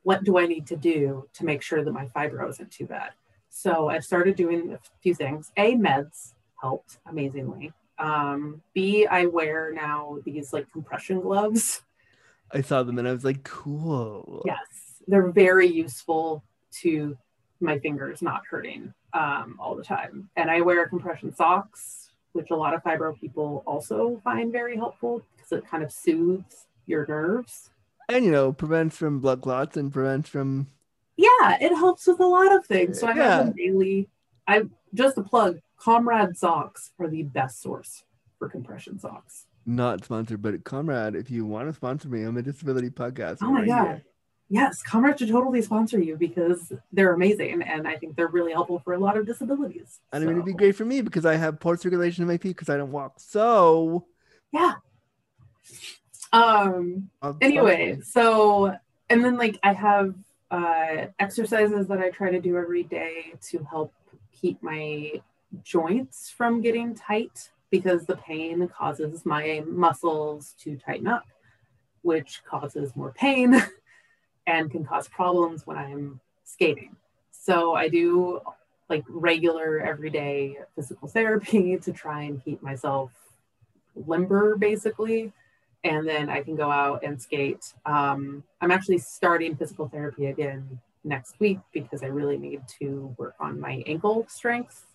[0.02, 3.10] what do I need to do to make sure that my fibro isn't too bad?
[3.50, 5.52] So I started doing a few things.
[5.56, 7.72] A meds helped amazingly.
[7.98, 11.82] Um, B I wear now these like compression gloves.
[12.50, 14.42] I saw them and I was like, cool.
[14.44, 16.44] Yes, they're very useful
[16.82, 17.16] to
[17.60, 20.28] my fingers not hurting um, all the time.
[20.36, 22.03] And I wear compression socks,
[22.34, 26.66] which a lot of fibro people also find very helpful because it kind of soothes
[26.86, 27.70] your nerves.
[28.08, 30.66] And you know, prevents from blood clots and prevents from
[31.16, 33.00] Yeah, it helps with a lot of things.
[33.00, 33.36] So I Yeah.
[33.36, 34.08] have them daily.
[34.46, 35.60] I just a plug.
[35.78, 38.04] Comrad socks are the best source
[38.38, 39.46] for compression socks.
[39.66, 43.38] not sponsored, but Comrad, if you want to sponsor me, I'm a disability podcast.
[43.42, 43.86] Oh my right god.
[43.86, 44.02] here.
[44.50, 48.78] Yes, Comrad should totally sponsor you because they're amazing and I think they're really helpful
[48.78, 50.00] for a lot of disabilities.
[50.12, 52.36] And I mean, it'd be great for me because I have poor circulation in my
[52.36, 53.14] feet because I don't walk.
[53.18, 54.06] So,
[54.52, 54.74] Yeah.
[56.32, 58.76] Um I'll- anyway, so
[59.08, 60.14] and then like I have
[60.50, 63.94] uh exercises that I try to do every day to help
[64.32, 65.22] keep my
[65.62, 71.24] joints from getting tight because the pain causes my muscles to tighten up,
[72.02, 73.54] which causes more pain
[74.46, 76.96] and can cause problems when I'm skating.
[77.30, 78.40] So I do
[78.88, 83.10] like regular everyday physical therapy to try and keep myself
[83.94, 85.32] limber basically
[85.84, 87.72] and then I can go out and skate.
[87.84, 93.34] Um, I'm actually starting physical therapy again next week because I really need to work
[93.38, 94.86] on my ankle strength,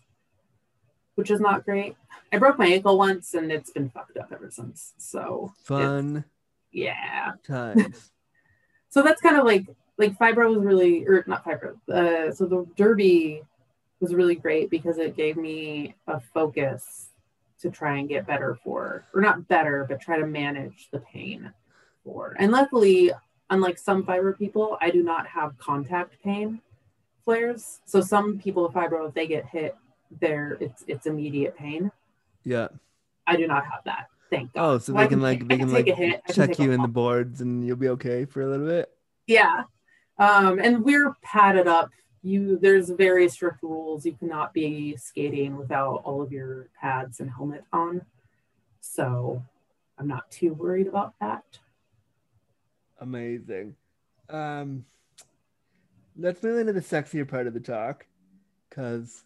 [1.14, 1.96] which is not great.
[2.34, 4.94] I broke my ankle once and it's been fucked up ever since.
[4.98, 6.26] So fun
[6.72, 7.34] yeah.
[7.46, 8.12] times.
[8.90, 9.66] So that's kind of like
[9.98, 11.76] like fibro was really or not fibro.
[11.90, 13.44] Uh, so the derby
[14.00, 17.10] was really great because it gave me a focus
[17.62, 21.52] to try and get better for, or not better, but try to manage the pain
[22.06, 22.36] for.
[22.40, 23.12] And luckily,
[23.50, 26.62] unlike some fibro people, I do not have contact pain
[27.26, 27.82] flares.
[27.86, 29.76] So some people with fibro, if they get hit,
[30.20, 31.92] there it's it's immediate pain.
[32.44, 32.70] yeah.
[33.28, 34.08] I do not have that.
[34.30, 34.64] Thank God.
[34.64, 36.82] Oh, so they can like they can like a hit, I can check you in
[36.82, 38.90] the boards and you'll be okay for a little bit.
[39.26, 39.64] Yeah.
[40.18, 41.90] Um, and we're padded up.
[42.22, 44.06] You there's very strict rules.
[44.06, 48.02] You cannot be skating without all of your pads and helmet on.
[48.82, 49.42] So
[49.98, 51.44] I'm not too worried about that.
[53.00, 53.76] Amazing.
[54.30, 54.86] Um,
[56.18, 58.06] let's move into the sexier part of the talk,
[58.70, 59.24] because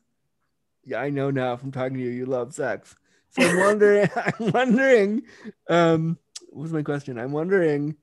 [0.85, 2.95] yeah, I know now from talking to you, you love sex.
[3.33, 5.23] So I'm wondering, I'm wondering,
[5.69, 6.17] um,
[6.49, 7.17] what was my question?
[7.17, 7.95] I'm wondering,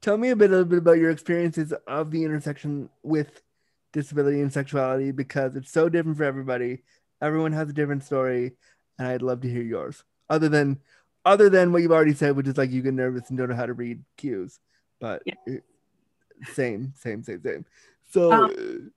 [0.00, 3.42] tell me a bit, a little bit about your experiences of the intersection with
[3.92, 6.82] disability and sexuality, because it's so different for everybody.
[7.20, 8.52] Everyone has a different story,
[8.98, 10.02] and I'd love to hear yours.
[10.28, 10.80] Other than,
[11.24, 13.54] other than what you've already said, which is like you get nervous and don't know
[13.56, 14.58] how to read cues
[15.02, 15.58] but Yeah.
[16.54, 17.66] same, same, same, same.
[18.10, 18.92] So Um,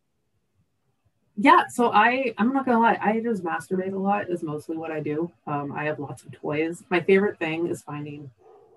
[1.38, 4.91] Yeah, so I I'm not gonna lie, I just masturbate a lot is mostly what
[4.91, 5.31] I do.
[5.47, 6.83] Um, I have lots of toys.
[6.89, 8.31] My favorite thing is finding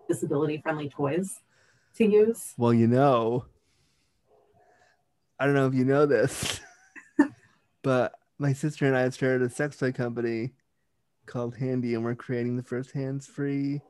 [0.08, 1.40] disability friendly toys
[1.96, 2.54] to use.
[2.56, 3.44] well, you know,
[5.38, 6.60] I don't know if you know this,
[7.82, 10.52] but my sister and I have started a sex toy company,
[11.26, 13.80] called Handy, and we're creating the first hands-free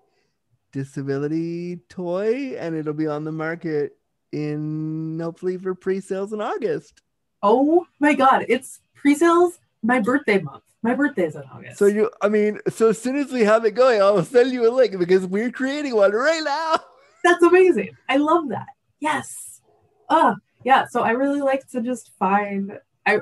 [0.72, 3.96] disability toy, and it'll be on the market
[4.32, 7.02] in hopefully for pre-sales in August.
[7.42, 10.64] Oh my god, it's pre-sales my birthday month.
[10.82, 11.78] My birthday's in August.
[11.78, 14.68] So you, I mean, so as soon as we have it going, I'll send you
[14.68, 16.76] a link because we're creating one right now.
[17.24, 17.96] That's amazing.
[18.08, 18.68] I love that.
[19.00, 19.60] Yes.
[20.08, 20.86] Oh, yeah.
[20.86, 23.20] So I really like to just find I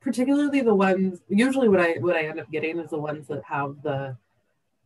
[0.00, 3.42] particularly the ones usually what I what I end up getting is the ones that
[3.44, 4.16] have the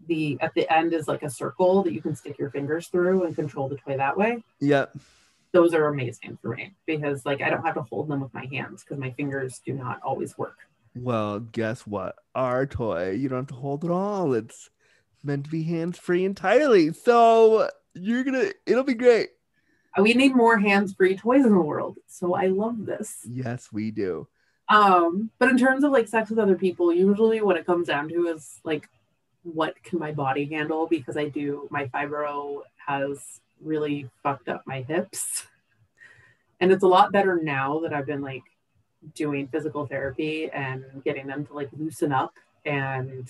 [0.06, 3.24] the at the end is like a circle that you can stick your fingers through
[3.24, 4.42] and control the toy that way.
[4.60, 4.96] Yep.
[5.56, 8.46] Those are amazing for me because like I don't have to hold them with my
[8.52, 10.58] hands because my fingers do not always work.
[10.94, 12.16] Well, guess what?
[12.34, 14.34] Our toy, you don't have to hold it all.
[14.34, 14.68] It's
[15.24, 16.92] meant to be hands free entirely.
[16.92, 19.30] So you're gonna, it'll be great.
[19.98, 21.96] We need more hands-free toys in the world.
[22.06, 23.20] So I love this.
[23.26, 24.28] Yes, we do.
[24.68, 28.08] Um, but in terms of like sex with other people, usually what it comes down
[28.10, 28.88] to is like
[29.42, 34.82] what can my body handle because I do my fibro has really fucked up my
[34.82, 35.46] hips.
[36.60, 38.42] And it's a lot better now that I've been like
[39.14, 42.34] doing physical therapy and getting them to like loosen up
[42.64, 43.28] and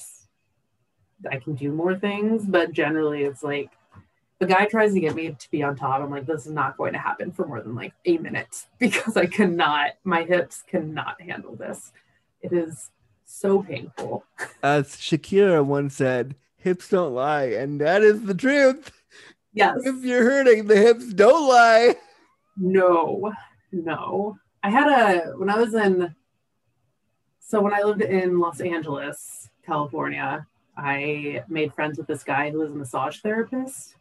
[1.30, 2.44] I can do more things.
[2.46, 3.70] But generally, it's like
[4.38, 6.00] the guy tries to get me to be on top.
[6.00, 9.16] I'm like, this is not going to happen for more than like a minute because
[9.16, 11.92] I cannot, my hips cannot handle this.
[12.42, 12.90] It is
[13.24, 14.24] so painful.
[14.62, 17.44] As Shakira once said, hips don't lie.
[17.44, 18.92] And that is the truth.
[19.56, 19.78] Yes.
[19.84, 21.96] If you're hurting, the hips don't lie.
[22.56, 23.32] No,
[23.72, 24.36] no.
[24.62, 26.14] I had a, when I was in,
[27.40, 30.46] so when I lived in Los Angeles, California,
[30.76, 33.96] I made friends with this guy who was a massage therapist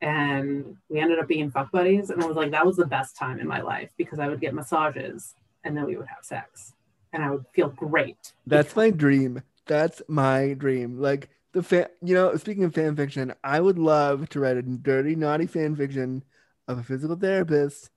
[0.00, 3.16] and we ended up being fuck buddies and i was like that was the best
[3.16, 5.34] time in my life because i would get massages
[5.64, 6.74] and then we would have sex
[7.14, 9.42] and i would feel great That's my dream.
[9.66, 11.00] That's my dream.
[11.00, 14.62] Like the fan, you know, speaking of fan fiction, I would love to write a
[14.62, 16.22] dirty, naughty fan fiction
[16.68, 17.88] of a physical therapist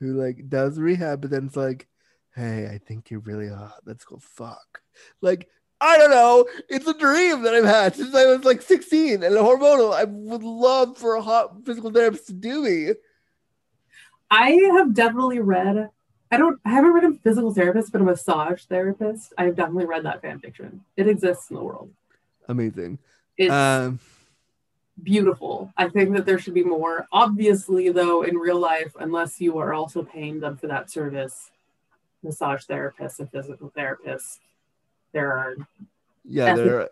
[0.00, 1.88] who like does rehab, but then it's like,
[2.34, 3.80] hey, I think you're really hot.
[3.84, 4.80] Let's go fuck.
[5.20, 6.46] Like, I don't know.
[6.70, 9.92] It's a dream that I've had since I was like 16 and hormonal.
[9.92, 12.94] I would love for a hot physical therapist to do me.
[14.30, 15.90] i have definitely read
[16.30, 20.04] i don't i haven't read a physical therapist but a massage therapist i've definitely read
[20.04, 21.90] that fan fiction it exists in the world
[22.48, 22.98] Amazing.
[23.38, 23.98] it's Um,
[25.02, 29.58] beautiful i think that there should be more obviously though in real life unless you
[29.58, 31.50] are also paying them for that service
[32.22, 34.38] massage therapists and physical therapists
[35.12, 35.54] there are
[36.24, 36.90] yeah, there are,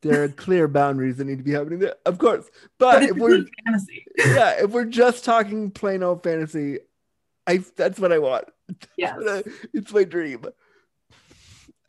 [0.00, 2.48] there are clear boundaries that need to be happening there, of course.
[2.78, 6.78] but But if we're fantasy yeah, if we're just talking plain old fantasy,
[7.46, 8.46] I that's what I want.
[8.96, 9.18] yes
[9.74, 10.46] It's my dream.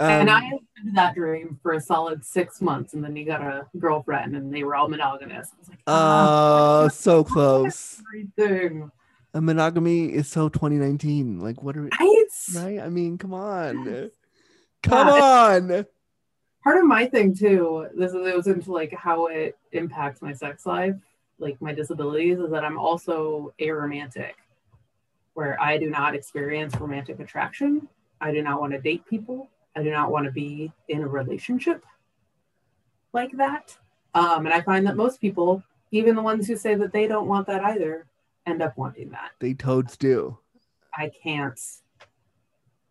[0.10, 3.42] And Um, I lived that dream for a solid six months, and then he got
[3.42, 5.52] a girlfriend, and they were all monogamous.
[5.54, 8.02] I was like, Oh, so close.
[8.08, 8.92] everything.
[9.34, 11.40] A monogamy is so 2019.
[11.40, 12.26] Like, what are we, Right?
[12.56, 12.80] right?
[12.82, 14.12] I mean, come on.
[14.84, 15.86] Come on.
[16.64, 20.32] Part of my thing too, this is it was into like how it impacts my
[20.34, 20.96] sex life,
[21.40, 24.34] like my disabilities, is that I'm also aromantic,
[25.34, 27.88] where I do not experience romantic attraction.
[28.22, 29.50] I do not want to date people.
[29.76, 31.84] I do not want to be in a relationship
[33.12, 33.76] like that.
[34.14, 37.28] Um, and I find that most people, even the ones who say that they don't
[37.28, 38.06] want that either,
[38.46, 39.32] end up wanting that.
[39.40, 40.38] They toads do.
[40.96, 41.60] I can't.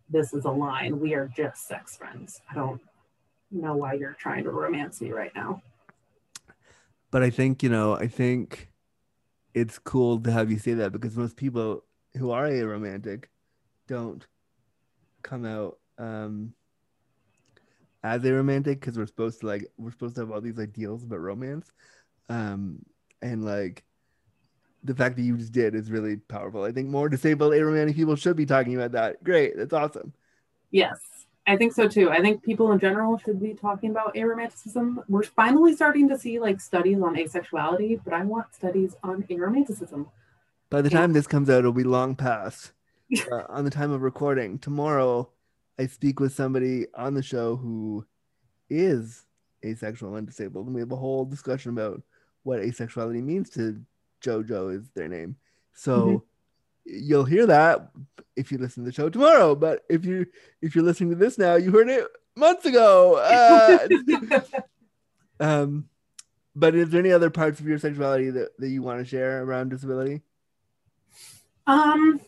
[0.08, 0.98] This is a line.
[0.98, 2.40] We are just sex friends.
[2.50, 2.80] I don't
[3.50, 5.62] know why you're trying to romance me right now.
[7.10, 8.70] But I think, you know, I think
[9.54, 11.84] it's cool to have you say that because most people
[12.16, 13.24] who are aromantic
[13.86, 14.26] don't
[15.22, 16.52] come out um
[18.04, 21.04] as a romantic because we're supposed to like we're supposed to have all these ideals
[21.04, 21.70] about romance.
[22.28, 22.84] Um
[23.20, 23.84] and like
[24.84, 26.64] the fact that you just did is really powerful.
[26.64, 29.22] I think more disabled aromantic people should be talking about that.
[29.22, 30.12] Great, that's awesome.
[30.72, 30.98] Yes,
[31.46, 32.10] I think so too.
[32.10, 35.04] I think people in general should be talking about aromanticism.
[35.08, 40.06] We're finally starting to see like studies on asexuality, but I want studies on aromanticism.
[40.70, 40.98] By the Yeah.
[41.00, 42.72] time this comes out, it'll be long past.
[43.30, 45.30] uh, on the time of recording tomorrow,
[45.78, 48.06] I speak with somebody on the show who
[48.68, 49.24] is
[49.64, 52.02] asexual and disabled, and we have a whole discussion about
[52.42, 53.80] what asexuality means to
[54.22, 55.36] JoJo is their name.
[55.74, 56.24] So
[56.84, 57.90] you'll hear that
[58.36, 59.54] if you listen to the show tomorrow.
[59.54, 60.26] But if you
[60.60, 62.06] if you're listening to this now, you heard it
[62.36, 63.16] months ago.
[63.16, 64.40] Uh,
[65.40, 65.88] um,
[66.54, 69.42] but is there any other parts of your sexuality that, that you want to share
[69.42, 70.22] around disability?
[71.66, 72.20] um,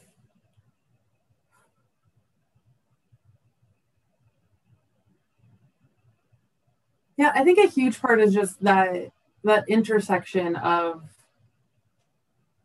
[7.16, 9.10] Yeah, I think a huge part is just that
[9.44, 11.02] that intersection of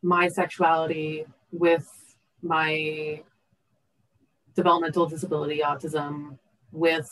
[0.01, 1.87] my sexuality with
[2.41, 3.21] my
[4.55, 6.37] developmental disability, autism,
[6.71, 7.09] with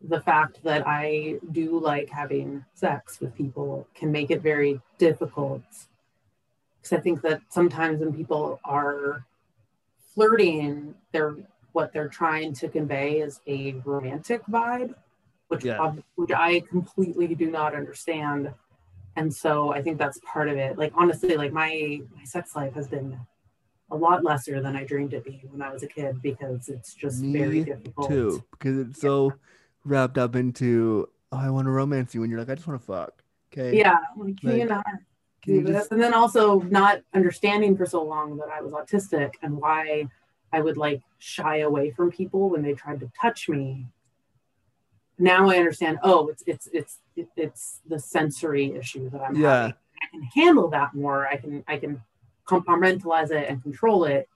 [0.00, 5.62] the fact that I do like having sex with people can make it very difficult.
[6.76, 9.24] Because I think that sometimes when people are
[10.14, 11.36] flirting, they're
[11.72, 14.94] what they're trying to convey is a romantic vibe,
[15.48, 15.94] which Yeah.
[16.14, 18.52] which I completely do not understand.
[19.16, 20.78] And so I think that's part of it.
[20.78, 23.18] Like honestly, like my my sex life has been
[23.90, 26.94] a lot lesser than I dreamed it be when I was a kid because it's
[26.94, 28.08] just very difficult.
[28.08, 29.32] too because it's so
[29.84, 32.80] wrapped up into oh I want to romance you and you're like I just want
[32.80, 33.22] to fuck.
[33.52, 33.76] Okay.
[33.78, 34.84] Yeah, like, can you Like,
[35.46, 39.32] you do just And then also not understanding for so long that I was autistic
[39.42, 40.06] and why
[40.52, 43.86] I would like shy away from people when they tried to touch me.
[45.18, 45.98] Now I understand.
[46.02, 46.98] Oh, it's it's it's
[47.36, 49.60] it's the sensory issue that I'm Yeah.
[49.62, 49.74] having.
[50.02, 51.26] I can handle that more.
[51.26, 52.00] I can I can
[52.46, 54.28] compartmentalize it and control it.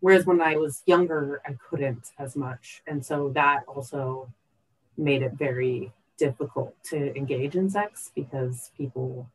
[0.00, 4.28] Whereas when I was younger, I couldn't as much, and so that also
[4.98, 9.26] made it very difficult to engage in sex because people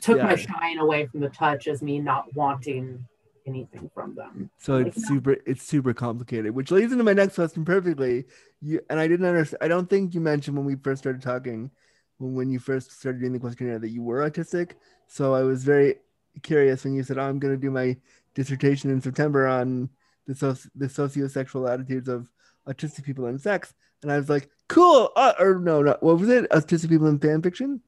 [0.00, 0.24] took Yeah.
[0.24, 3.06] my shine away from the touch as me not wanting
[3.46, 4.50] anything from them.
[4.58, 5.08] So Like, it's no.
[5.08, 8.24] super it's super complicated, which leads into my next question perfectly.
[8.60, 11.70] You and I didn't understand I don't think you mentioned when we first started talking
[12.18, 14.72] when, when you first started doing the questionnaire that you were autistic.
[15.06, 15.96] So I was very
[16.42, 17.96] curious when you said, oh, I'm gonna do my
[18.34, 19.88] dissertation in September on
[20.26, 22.28] the soci- the sociosexual attitudes of
[22.68, 23.74] autistic people and sex.
[24.02, 25.10] And I was like, cool.
[25.16, 26.50] Uh, or no, no, what was it?
[26.50, 27.80] Autistic people in fan fiction?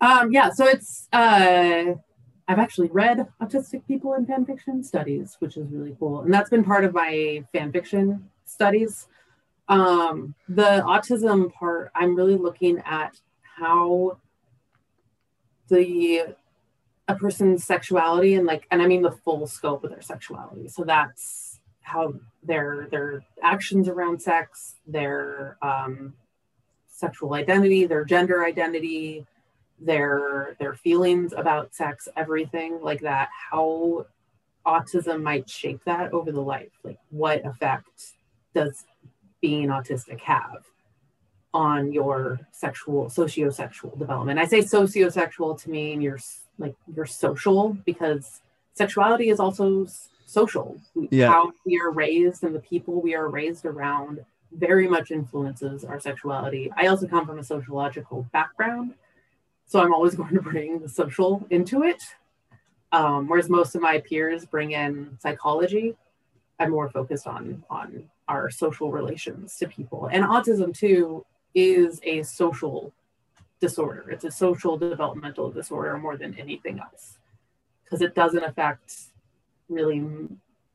[0.00, 1.94] Um, yeah, so it's uh,
[2.48, 6.50] I've actually read autistic people in fan fiction studies, which is really cool, and that's
[6.50, 9.08] been part of my fan fiction studies.
[9.68, 13.20] Um, the autism part, I'm really looking at
[13.58, 14.18] how
[15.68, 16.36] the
[17.08, 20.68] a person's sexuality and like, and I mean the full scope of their sexuality.
[20.68, 26.14] So that's how their their actions around sex, their um,
[26.88, 29.24] sexual identity, their gender identity,
[29.78, 34.06] their their feelings about sex everything like that how
[34.66, 36.72] autism might shape that over the life.
[36.82, 38.14] Like what effect
[38.54, 38.84] does
[39.40, 40.64] being autistic have
[41.54, 44.38] on your sexual sociosexual development?
[44.38, 46.18] I say sociosexual to mean your
[46.58, 48.40] like your social because
[48.74, 49.86] sexuality is also
[50.26, 50.76] social.
[51.10, 51.30] Yeah.
[51.30, 56.00] how we are raised and the people we are raised around very much influences our
[56.00, 56.72] sexuality.
[56.76, 58.94] I also come from a sociological background
[59.66, 62.02] so I'm always going to bring the social into it.
[62.92, 65.94] Um, whereas most of my peers bring in psychology,
[66.58, 70.08] I'm more focused on on our social relations to people.
[70.10, 72.92] And autism too is a social
[73.60, 74.10] disorder.
[74.10, 77.18] It's a social developmental disorder more than anything else
[77.84, 78.94] because it doesn't affect
[79.68, 80.04] really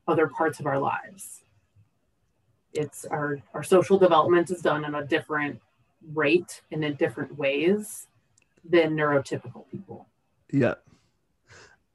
[0.07, 1.43] other parts of our lives.
[2.73, 5.59] It's our our social development is done in a different
[6.13, 8.07] rate and in different ways
[8.63, 10.07] than neurotypical people.
[10.51, 10.75] Yeah.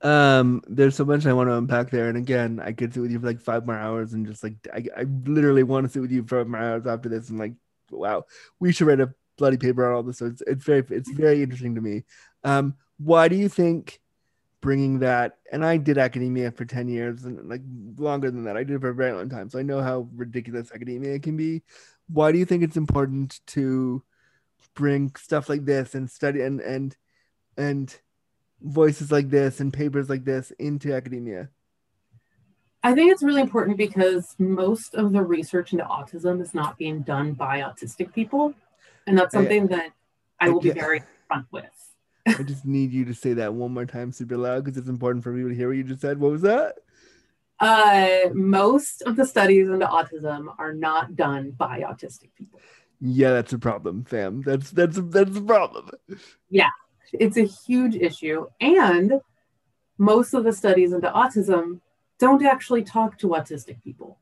[0.02, 3.10] Um, there's so much I want to unpack there, and again, I could sit with
[3.10, 6.02] you for like five more hours, and just like I, I literally want to sit
[6.02, 7.54] with you for five more hours after this, and like,
[7.90, 8.24] wow,
[8.60, 10.18] we should write a bloody paper on all this.
[10.18, 12.04] So it's it's very it's very interesting to me.
[12.44, 14.00] Um, why do you think
[14.60, 15.38] bringing that?
[15.50, 17.62] And I did academia for ten years, and like
[17.96, 20.08] longer than that, I did it for a very long time, so I know how
[20.14, 21.62] ridiculous academia can be.
[22.08, 24.02] Why do you think it's important to
[24.74, 26.96] bring stuff like this and study and and
[27.56, 27.98] and
[28.60, 31.48] voices like this and papers like this into academia.
[32.82, 37.00] I think it's really important because most of the research into autism is not being
[37.02, 38.54] done by autistic people.
[39.06, 39.92] And that's I- something that
[40.40, 41.64] I I will be very upfront with.
[42.26, 45.24] I just need you to say that one more time super loud because it's important
[45.24, 46.18] for people to hear what you just said.
[46.18, 46.76] What was that?
[47.58, 52.60] Uh, most of the studies into autism are not done by autistic people.
[53.00, 54.42] Yeah, that's a problem, fam.
[54.42, 55.90] That's that's that's a problem.
[56.48, 56.70] Yeah,
[57.12, 58.46] it's a huge issue.
[58.60, 59.20] And
[59.98, 61.80] most of the studies into autism
[62.18, 64.18] don't actually talk to autistic people.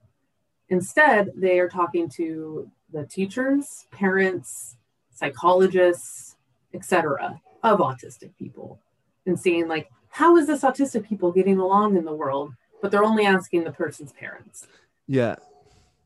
[0.69, 4.77] Instead, they are talking to the teachers, parents,
[5.13, 6.37] psychologists,
[6.75, 7.41] etc.
[7.63, 8.81] of autistic people
[9.27, 12.53] and seeing like how is this autistic people getting along in the world
[12.83, 14.67] but they're only asking the person's parents
[15.07, 15.37] Yeah,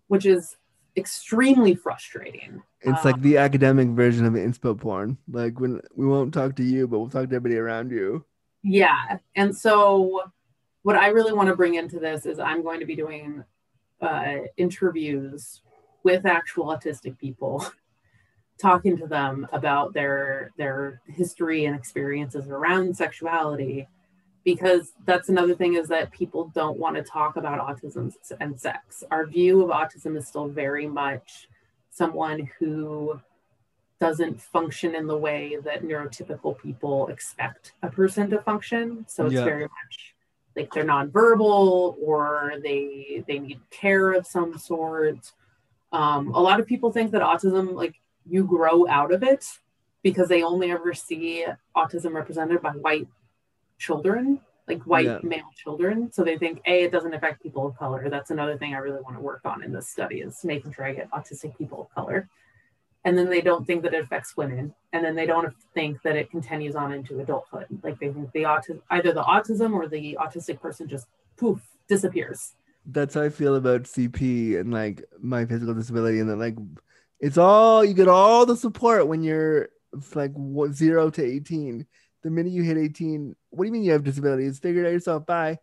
[0.08, 0.56] which is
[0.98, 5.18] extremely frustrating it's Uh, like the academic version of inspo porn.
[5.30, 8.24] Like when we won't talk to you, but we'll talk to everybody around you.
[8.62, 9.18] Yeah.
[9.34, 10.22] And so,
[10.82, 13.44] what I really want to bring into this is I'm going to be doing
[14.00, 15.62] uh, interviews
[16.04, 17.66] with actual autistic people
[18.60, 23.88] talking to them about their their history and experiences around sexuality
[24.54, 28.10] because that's another thing is that people don't want to talk about autism
[28.40, 29.04] and sex.
[29.10, 31.50] Our view of autism is still very much
[31.90, 33.20] someone who
[34.00, 39.04] doesn't function in the way that neurotypical people expect a person to function.
[39.06, 39.44] So it's Yeah.
[39.44, 40.14] very much
[40.56, 45.30] like they're nonverbal or they they need care of some sort.
[45.92, 49.44] Um, a lot of people think that autism like you grow out of it
[50.02, 51.44] because they only ever see
[51.76, 53.08] autism represented by white
[53.78, 55.18] children like white Yeah.
[55.22, 56.12] male children.
[56.12, 58.08] So they think a it doesn't affect people of color.
[58.10, 60.84] That's another thing i really want to work on in this study is making sure
[60.84, 62.28] i get autistic people of color.
[63.04, 64.74] And then they don't think that it affects women.
[64.92, 67.66] And then they don't think that it continues on into adulthood.
[67.82, 71.06] Like they think the autism either the autism or the autistic person just
[71.38, 72.54] poof disappears.
[72.84, 76.56] That's how I feel about CP and like my physical disability, and then like
[77.20, 79.68] it's all you get all the support when you're
[80.14, 80.32] like
[80.72, 81.86] zero to eighteen.
[82.22, 84.58] The minute you hit eighteen, what do you mean you have disabilities?
[84.58, 85.24] Figure it out yourself.
[85.24, 85.58] Bye.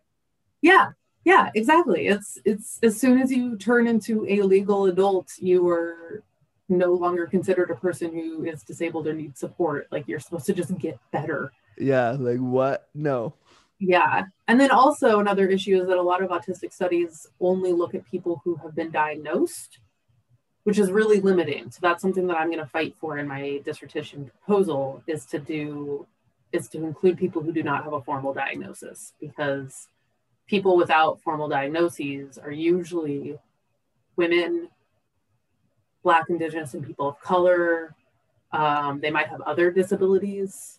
[0.62, 0.92] Yeah,
[1.24, 2.06] yeah, exactly.
[2.06, 6.22] It's it's as soon as you turn into a legal adult, you are
[6.68, 9.86] no longer considered a person who is disabled or needs support.
[9.90, 11.52] Like you're supposed to just get better.
[11.78, 12.88] Yeah, like what?
[12.94, 13.34] No.
[13.78, 14.24] Yeah.
[14.48, 18.10] And then also another issue is that a lot of autistic studies only look at
[18.10, 19.78] people who have been diagnosed,
[20.64, 21.70] which is really limiting.
[21.70, 25.38] So that's something that I'm going to fight for in my dissertation proposal is to
[25.38, 26.06] do
[26.52, 29.88] is to include people who do not have a formal diagnosis because
[30.46, 33.36] people without formal diagnoses are usually
[34.16, 34.68] women,
[36.02, 37.94] black, indigenous, and people of color.
[38.52, 40.78] Um, they might have other disabilities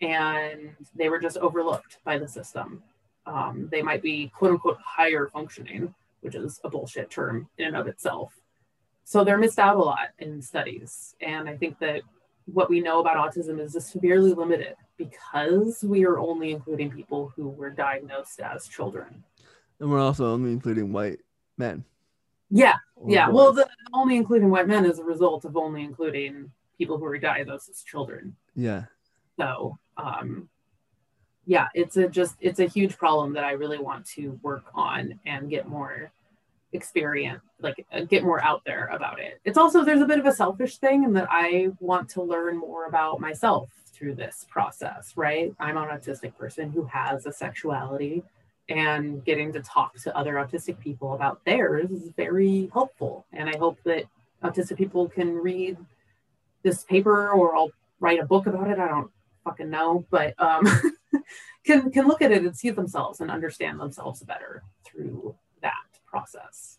[0.00, 2.82] and they were just overlooked by the system.
[3.26, 7.76] Um, they might be quote unquote higher functioning, which is a bullshit term in and
[7.76, 8.32] of itself.
[9.04, 11.14] So they're missed out a lot in studies.
[11.20, 12.02] And I think that
[12.46, 14.74] what we know about autism is just severely limited
[15.08, 19.22] because we are only including people who were diagnosed as children.
[19.80, 21.20] And we're also only including white
[21.58, 21.84] men.
[22.50, 22.76] Yeah,
[23.06, 23.28] yeah.
[23.28, 27.18] Well, the only including white men is a result of only including people who were
[27.18, 28.36] diagnosed as children.
[28.54, 28.84] yeah.
[29.38, 30.48] So, um,
[31.46, 35.18] yeah, it's a just it's a huge problem that I really want to work on
[35.26, 36.12] and get more
[36.72, 39.40] experience, like uh, get more out there about it.
[39.44, 42.58] It's also there's a bit of a selfish thing in that I want to learn
[42.58, 43.70] more about myself
[44.02, 45.12] through this process.
[45.14, 48.24] Right, I'm an autistic person who has a sexuality,
[48.68, 53.24] and getting to talk to other autistic people about theirs is very helpful.
[53.32, 54.04] And I hope that
[54.42, 55.76] autistic people can read
[56.62, 57.70] this paper or I'll
[58.00, 58.78] write a book about it.
[58.78, 59.10] I don't
[59.44, 60.66] fucking know, but um,
[61.64, 65.72] can can look at it and see themselves and understand themselves better through that
[66.06, 66.78] process.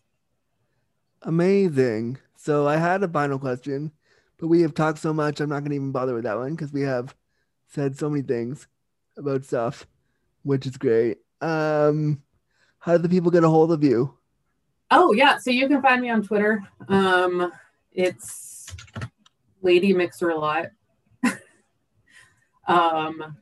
[1.22, 2.18] Amazing.
[2.36, 3.92] So I had a final question,
[4.38, 6.54] but we have talked so much, I'm not going to even bother with that one
[6.54, 7.14] because we have
[7.68, 8.66] said so many things
[9.16, 9.86] about stuff,
[10.42, 11.18] which is great.
[11.40, 12.22] Um,
[12.78, 14.16] how do the people get a hold of you?
[14.90, 16.62] Oh yeah, so you can find me on Twitter.
[16.88, 17.52] Um,
[17.92, 18.74] it's
[19.62, 20.66] Lady Mixer a lot.
[22.68, 23.36] um,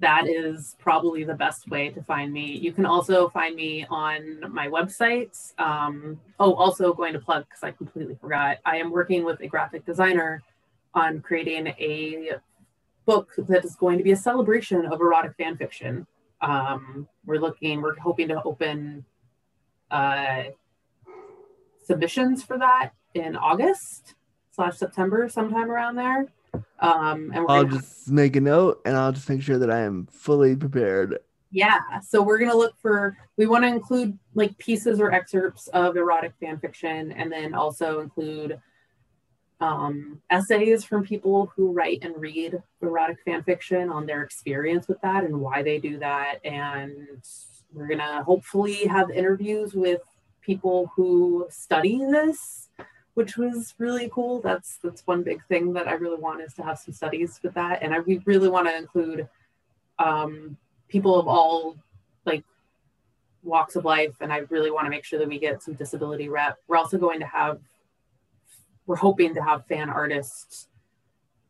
[0.00, 2.58] that is probably the best way to find me.
[2.58, 5.52] You can also find me on my website.
[5.58, 8.58] Um, oh, also going to plug because I completely forgot.
[8.64, 10.42] I am working with a graphic designer
[10.94, 12.30] on creating a
[13.04, 16.06] book that is going to be a celebration of erotic fan fiction.
[16.40, 19.04] Um, we're looking, we're hoping to open
[19.90, 20.44] uh,
[21.84, 24.14] submissions for that in August
[24.50, 26.26] slash September, sometime around there.
[26.84, 29.80] Um, and we're I'll just make a note and I'll just make sure that I
[29.80, 31.18] am fully prepared.
[31.50, 33.16] yeah, so we're gonna look for.
[33.36, 38.00] We want to include like pieces or excerpts of erotic fan fiction, and then also
[38.00, 38.60] include
[39.60, 45.00] um, essays from people who write and read erotic fan fiction on their experience with
[45.02, 46.44] that and why they do that.
[46.44, 47.22] And
[47.72, 50.02] we're gonna hopefully have interviews with
[50.42, 52.63] people who study this,
[53.14, 54.40] which was really cool.
[54.40, 57.54] That's that's one big thing that I really want is to have some studies with
[57.54, 59.28] that, and I we really want to include
[59.98, 60.56] um,
[60.88, 61.76] people of all
[62.26, 62.44] like
[63.42, 66.28] walks of life, and I really want to make sure that we get some disability
[66.28, 66.58] rep.
[66.68, 67.60] We're also going to have
[68.86, 70.68] we're hoping to have fan artists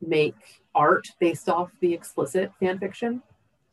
[0.01, 0.36] make
[0.74, 3.23] art based off the explicit fan fiction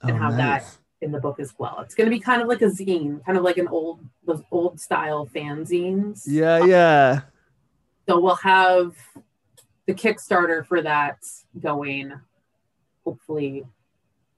[0.02, 0.66] and have that
[1.02, 1.80] in the book as well.
[1.82, 4.42] It's going to be kind of like a zine, kind of like an old those
[4.52, 6.24] old style fanzines.
[6.26, 7.22] Yeah, yeah.
[8.08, 8.96] So we'll have
[9.88, 11.18] the Kickstarter for that
[11.60, 12.14] going
[13.06, 13.64] hopefully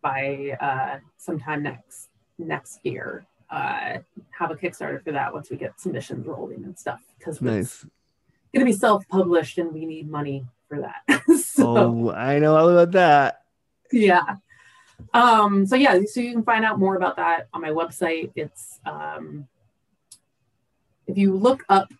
[0.01, 3.25] by uh, sometime next next year.
[3.49, 3.99] Uh,
[4.37, 7.83] have a Kickstarter for that once we get submissions rolling and stuff because Nice.
[8.53, 11.21] going to be self published and we need money for for that.
[11.39, 13.43] so Oh, I know all about that.
[13.91, 14.37] yeah.
[15.13, 18.31] Um, so yeah, so you can find out more about that on my website.
[18.35, 19.47] It's um
[21.05, 21.91] if you look up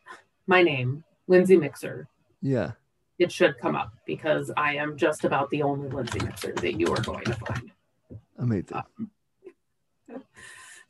[0.48, 2.08] my name, Lindsay Mixer,
[2.42, 2.72] Yeah.
[3.20, 6.88] it should come up because I am just about the only Lindsay Mixer that you
[6.94, 7.72] are going to find.
[8.38, 8.82] Amazing.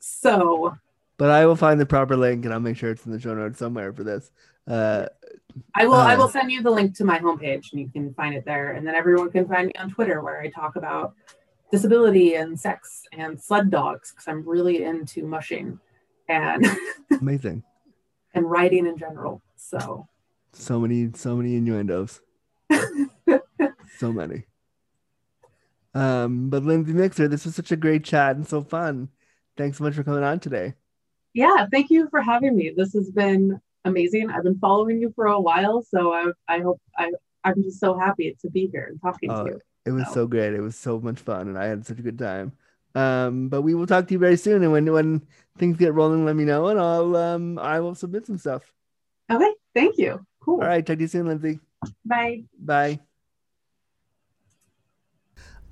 [0.00, 0.76] So
[1.16, 3.34] But I will find the proper link and I'll make sure it's in the show
[3.34, 4.30] notes somewhere for this.
[4.66, 5.06] Uh,
[5.74, 8.12] I will I Uh, will send you the link to my homepage and you can
[8.14, 8.72] find it there.
[8.72, 11.14] And then everyone can find me on Twitter where I talk about
[11.70, 15.78] disability and sex and sled dogs because I'm really into mushing
[16.28, 16.66] and
[17.20, 17.62] amazing.
[18.34, 19.42] and writing in general.
[19.56, 20.08] So
[20.54, 22.20] So many, so many innuendos.
[23.98, 24.44] so many.
[25.94, 29.08] Um, but Lindsay Mixer, this was such a great chat and so fun.
[29.56, 30.74] Thanks so much for coming on today.
[31.34, 32.72] yeah, thank you for having me.
[32.76, 34.30] This has been amazing.
[34.30, 37.12] I've been following you for a while, so I I hope I
[37.44, 39.60] I'm just so happy to be here and talking Oh, to you.
[39.86, 40.14] It was Oh.
[40.14, 40.54] so great.
[40.54, 42.52] It was so much fun, and I had such a good time.
[42.96, 45.22] Um, but we will talk to you very soon, and when when
[45.58, 48.72] things get rolling, let me know, and I'll um I will submit some stuff.
[49.30, 50.24] Okay, thank you.
[50.44, 50.60] Cool.
[50.60, 51.58] All right, talk to you soon, Lindsay.
[52.04, 52.44] Bye.
[52.58, 53.00] Bye.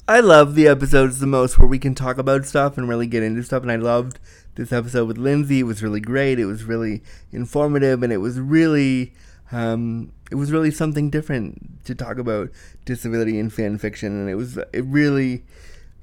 [0.09, 3.23] I love the episodes the most where we can talk about stuff and really get
[3.23, 3.63] into stuff.
[3.63, 4.19] And I loved
[4.55, 5.61] this episode with Lindsay.
[5.61, 6.39] It was really great.
[6.39, 9.13] It was really informative, and it was really,
[9.53, 12.49] um, it was really something different to talk about
[12.87, 14.19] disability in fan fiction.
[14.19, 15.45] And it was, it really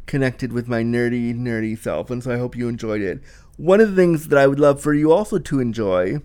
[0.06, 2.12] connected with my nerdy, nerdy self.
[2.12, 3.20] And so I hope you enjoyed it.
[3.58, 6.22] One of the things that I would love for you also to enjoy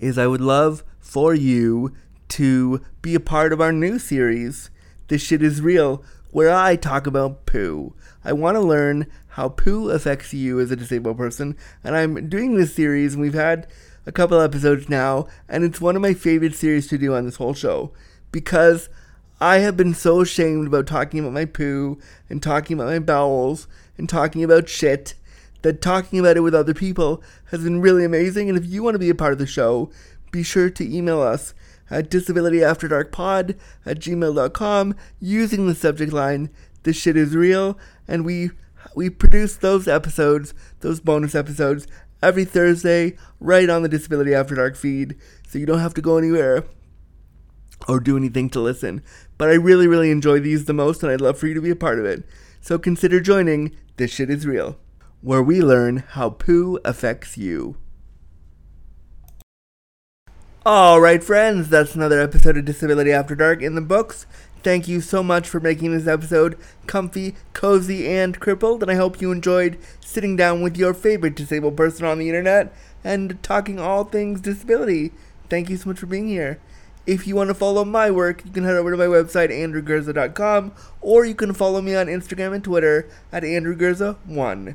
[0.00, 1.94] is I would love for you
[2.28, 4.70] to be a part of our new series,
[5.08, 7.94] This Shit Is Real, where I talk about poo.
[8.24, 12.56] I want to learn how poo affects you as a disabled person, and I'm doing
[12.56, 13.66] this series, and we've had
[14.06, 17.36] a couple episodes now, and it's one of my favorite series to do on this
[17.36, 17.92] whole show
[18.32, 18.88] because
[19.40, 21.98] I have been so ashamed about talking about my poo
[22.28, 25.14] and talking about my bowels and talking about shit
[25.62, 28.48] that talking about it with other people has been really amazing.
[28.48, 29.90] And if you want to be a part of the show,
[30.30, 31.54] be sure to email us
[31.90, 36.50] at disabilityafterdarkpod at gmail.com using the subject line
[36.82, 37.78] this shit is real.
[38.06, 38.50] And we
[38.94, 41.86] we produce those episodes those bonus episodes
[42.22, 45.16] every thursday right on the disability after dark feed.
[45.48, 46.64] So you don't have to go anywhere
[47.86, 49.02] or do anything to listen.
[49.36, 51.70] But i really really enjoy these the most and i'd love for you to be
[51.70, 52.24] a part of it.
[52.60, 54.78] So consider joining this shit is real
[55.20, 57.76] where we learn how poo affects you
[60.66, 64.26] all right, friends, that's another episode of Disability After Dark in the books.
[64.62, 69.18] Thank you so much for making this episode comfy, cozy, and crippled, and I hope
[69.18, 72.70] you enjoyed sitting down with your favorite disabled person on the internet
[73.02, 75.12] and talking all things disability.
[75.48, 76.60] Thank you so much for being here.
[77.06, 80.72] If you want to follow my work, you can head over to my website, andrewgurza.com,
[81.00, 84.74] or you can follow me on Instagram and Twitter at andrewgurza1.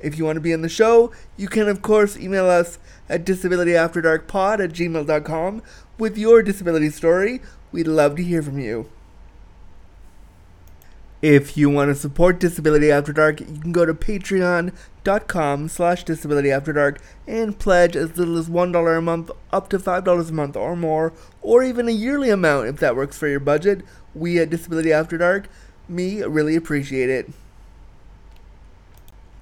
[0.00, 3.24] If you want to be on the show, you can, of course, email us at
[3.24, 5.62] disabilityafterdarkpod at gmail.com
[5.98, 7.40] with your disability story.
[7.72, 8.88] We'd love to hear from you.
[11.20, 16.98] If you want to support Disability After Dark, you can go to patreon.com slash disabilityafterdark
[17.26, 21.12] and pledge as little as $1 a month up to $5 a month or more,
[21.42, 23.84] or even a yearly amount if that works for your budget.
[24.14, 25.48] We at Disability After Dark,
[25.88, 27.30] me, really appreciate it.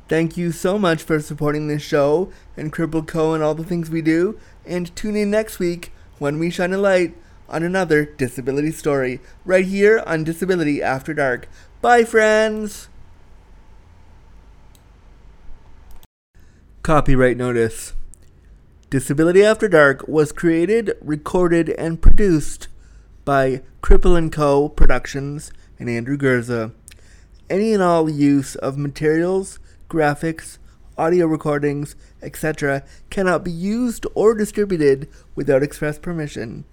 [0.09, 3.35] Thank you so much for supporting this show and Crippled Co.
[3.35, 4.39] and all the things we do.
[4.65, 7.17] And tune in next week when we shine a light
[7.49, 11.49] on another disability story right here on Disability After Dark.
[11.81, 12.89] Bye, friends!
[16.83, 17.95] Copyright Notice
[18.91, 22.69] Disability After Dark was created, recorded, and produced
[23.25, 24.69] by Cripple & Co.
[24.69, 25.51] Productions
[25.81, 26.73] and Andrew Gurza.
[27.51, 30.59] Any and all use of materials, graphics,
[30.99, 32.83] audio recordings, etc.
[33.11, 36.65] cannot be used or distributed without express permission.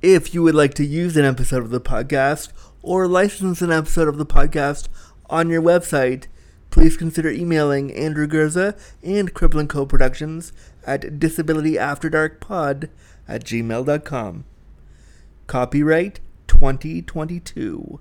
[0.00, 2.52] If you would like to use an episode of the podcast
[2.82, 4.88] or license an episode of the podcast
[5.28, 6.26] on your website,
[6.70, 9.84] please consider emailing Andrew Gurza and Cripple Co.
[9.84, 10.52] Productions
[10.86, 12.88] at disabilityafterdarkpod
[13.26, 14.44] at gmail.com.
[15.46, 18.00] Copyright 2022.